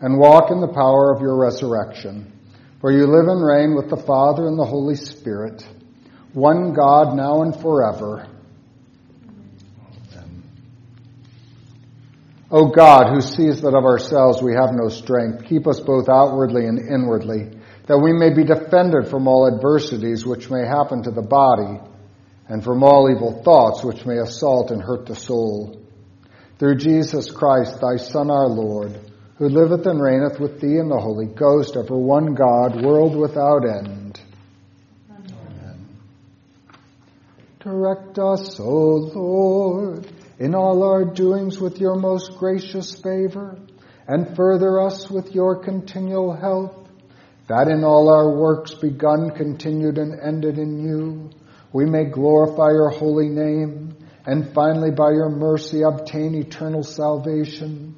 and 0.00 0.18
walk 0.18 0.50
in 0.50 0.60
the 0.60 0.72
power 0.72 1.12
of 1.14 1.20
your 1.20 1.36
resurrection. 1.36 2.32
For 2.80 2.90
you 2.90 3.06
live 3.06 3.28
and 3.28 3.44
reign 3.44 3.74
with 3.74 3.90
the 3.90 4.02
Father 4.04 4.46
and 4.46 4.58
the 4.58 4.64
Holy 4.64 4.96
Spirit, 4.96 5.66
one 6.32 6.72
God 6.72 7.14
now 7.14 7.42
and 7.42 7.54
forever. 7.60 8.26
O 12.50 12.68
God, 12.68 13.12
who 13.12 13.20
sees 13.20 13.62
that 13.62 13.74
of 13.74 13.84
ourselves 13.84 14.42
we 14.42 14.52
have 14.52 14.70
no 14.72 14.88
strength, 14.88 15.44
keep 15.44 15.66
us 15.66 15.80
both 15.80 16.08
outwardly 16.08 16.66
and 16.66 16.78
inwardly, 16.78 17.58
that 17.86 17.98
we 17.98 18.12
may 18.12 18.34
be 18.34 18.44
defended 18.44 19.08
from 19.08 19.26
all 19.26 19.50
adversities 19.52 20.26
which 20.26 20.50
may 20.50 20.66
happen 20.66 21.02
to 21.02 21.10
the 21.10 21.22
body, 21.22 21.80
and 22.48 22.62
from 22.62 22.82
all 22.82 23.10
evil 23.10 23.42
thoughts 23.42 23.82
which 23.82 24.04
may 24.04 24.18
assault 24.18 24.70
and 24.70 24.82
hurt 24.82 25.06
the 25.06 25.16
soul. 25.16 25.80
Through 26.58 26.76
Jesus 26.76 27.30
Christ, 27.30 27.80
thy 27.80 27.96
Son, 27.96 28.30
our 28.30 28.48
Lord, 28.48 29.00
who 29.38 29.48
liveth 29.48 29.86
and 29.86 30.00
reigneth 30.00 30.38
with 30.38 30.60
thee 30.60 30.76
in 30.76 30.88
the 30.88 31.00
Holy 31.00 31.26
Ghost, 31.26 31.76
ever 31.76 31.96
one 31.96 32.34
God, 32.34 32.84
world 32.84 33.16
without 33.16 33.64
end. 33.66 34.20
Amen. 35.10 35.88
Direct 37.60 38.18
us, 38.18 38.60
O 38.60 38.64
Lord 38.66 40.06
in 40.38 40.54
all 40.54 40.82
our 40.82 41.04
doings 41.04 41.60
with 41.60 41.78
your 41.78 41.96
most 41.96 42.36
gracious 42.38 42.94
favor, 43.00 43.58
and 44.06 44.36
further 44.36 44.80
us 44.80 45.10
with 45.10 45.34
your 45.34 45.62
continual 45.62 46.34
help, 46.34 46.88
that 47.48 47.68
in 47.68 47.84
all 47.84 48.12
our 48.12 48.36
works 48.36 48.74
begun, 48.74 49.30
continued, 49.30 49.98
and 49.98 50.18
ended 50.20 50.58
in 50.58 50.80
you, 50.80 51.30
we 51.72 51.84
may 51.84 52.04
glorify 52.04 52.70
your 52.70 52.90
holy 52.90 53.28
name, 53.28 53.96
and 54.26 54.52
finally 54.54 54.90
by 54.90 55.10
your 55.10 55.28
mercy 55.28 55.82
obtain 55.82 56.34
eternal 56.34 56.82
salvation. 56.82 57.96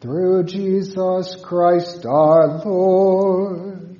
Through 0.00 0.44
Jesus 0.44 1.36
Christ 1.42 2.06
our 2.06 2.64
Lord. 2.64 3.98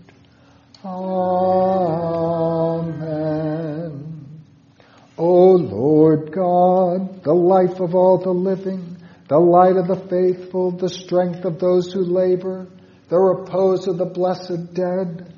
Amen. 0.85 2.19
O 5.19 5.57
Lord 5.57 6.31
God, 6.31 7.25
the 7.25 7.35
life 7.35 7.81
of 7.81 7.97
all 7.97 8.19
the 8.19 8.31
living, 8.31 8.97
the 9.29 9.39
light 9.39 9.77
of 9.77 9.89
the 9.89 10.09
faithful, 10.09 10.71
the 10.71 10.89
strength 10.89 11.45
of 11.45 11.59
those 11.59 11.93
who 11.93 12.05
labor, 12.05 12.69
the 13.09 13.19
repose 13.19 13.89
of 13.89 13.99
the 13.99 14.07
blessed 14.07 14.75
dead, 14.75 15.35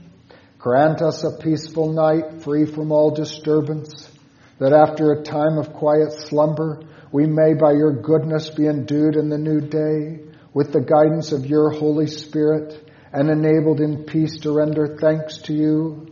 grant 0.59 1.01
us 1.01 1.25
a 1.25 1.43
peaceful 1.43 1.93
night 1.93 2.43
free 2.43 2.67
from 2.67 2.93
all 2.93 3.11
disturbance, 3.11 4.11
that 4.59 4.75
after 4.75 5.13
a 5.13 5.23
time 5.23 5.57
of 5.57 5.73
quiet 5.73 6.13
slumber, 6.13 6.83
we 7.11 7.25
may 7.25 7.55
by 7.55 7.73
your 7.73 8.03
goodness 8.03 8.51
be 8.51 8.67
endued 8.67 9.17
in 9.17 9.31
the 9.31 9.39
new 9.39 9.63
day 9.63 10.21
with 10.53 10.73
the 10.73 10.81
guidance 10.81 11.33
of 11.33 11.47
your 11.47 11.71
Holy 11.71 12.07
Spirit, 12.07 12.87
and 13.15 13.31
enabled 13.31 13.81
in 13.81 14.05
peace 14.05 14.41
to 14.41 14.53
render 14.53 14.99
thanks 15.01 15.39
to 15.39 15.55
you 15.55 16.10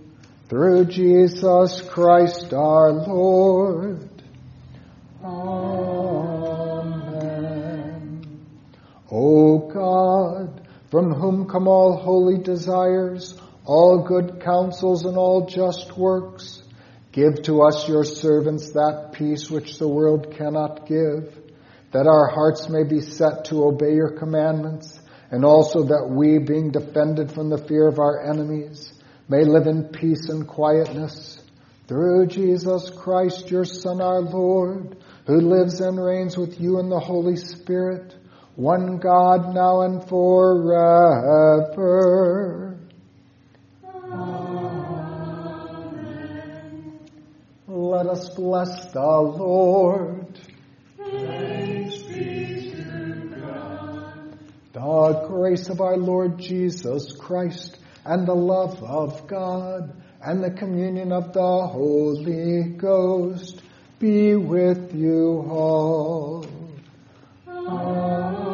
through 0.48 0.86
Jesus 0.86 1.82
Christ 1.82 2.54
our 2.54 2.92
Lord. 2.92 4.08
Amen. 5.22 6.48
O 9.10 9.58
God, 9.68 10.66
from 10.90 11.12
whom 11.12 11.46
come 11.48 11.68
all 11.68 11.96
holy 11.98 12.38
desires, 12.42 13.38
all 13.66 14.02
good 14.06 14.40
counsels 14.40 15.04
and 15.04 15.18
all 15.18 15.44
just 15.46 15.96
works, 15.98 16.62
give 17.12 17.42
to 17.42 17.62
us 17.62 17.86
your 17.88 18.04
servants 18.04 18.72
that 18.72 19.10
peace 19.12 19.50
which 19.50 19.78
the 19.78 19.88
world 19.88 20.34
cannot 20.36 20.86
give, 20.86 21.36
that 21.92 22.06
our 22.06 22.28
hearts 22.28 22.70
may 22.70 22.84
be 22.84 23.00
set 23.00 23.44
to 23.46 23.64
obey 23.64 23.94
your 23.94 24.12
commandments, 24.12 24.98
and 25.30 25.44
also 25.44 25.82
that 25.84 26.08
we, 26.08 26.38
being 26.38 26.70
defended 26.70 27.30
from 27.32 27.50
the 27.50 27.58
fear 27.58 27.86
of 27.86 27.98
our 27.98 28.30
enemies, 28.30 28.94
may 29.28 29.44
live 29.44 29.66
in 29.66 29.84
peace 29.84 30.30
and 30.30 30.48
quietness 30.48 31.42
through 31.86 32.26
Jesus 32.28 32.88
Christ, 32.90 33.50
your 33.50 33.66
Son, 33.66 34.00
our 34.00 34.20
Lord, 34.20 34.96
who 35.26 35.40
lives 35.40 35.80
and 35.80 36.02
reigns 36.02 36.38
with 36.38 36.60
you 36.60 36.78
in 36.80 36.88
the 36.88 36.98
Holy 36.98 37.36
Spirit, 37.36 38.16
one 38.56 38.96
God, 38.98 39.54
now 39.54 39.82
and 39.82 40.08
forever. 40.08 41.38
Let 47.66 48.06
us 48.06 48.30
bless 48.30 48.92
the 48.92 49.00
Lord. 49.00 50.40
Praise 50.96 52.02
be 52.02 52.70
to 52.70 53.34
God. 53.42 54.38
The 54.72 55.26
grace 55.28 55.68
of 55.68 55.80
our 55.82 55.96
Lord 55.98 56.38
Jesus 56.38 57.12
Christ 57.12 57.78
and 58.08 58.26
the 58.26 58.34
love 58.34 58.82
of 58.82 59.26
God 59.26 59.94
and 60.22 60.42
the 60.42 60.50
communion 60.50 61.12
of 61.12 61.34
the 61.34 61.66
Holy 61.66 62.70
Ghost 62.70 63.60
be 63.98 64.34
with 64.34 64.94
you 64.94 65.46
all. 65.50 66.46
Amen. 67.46 68.47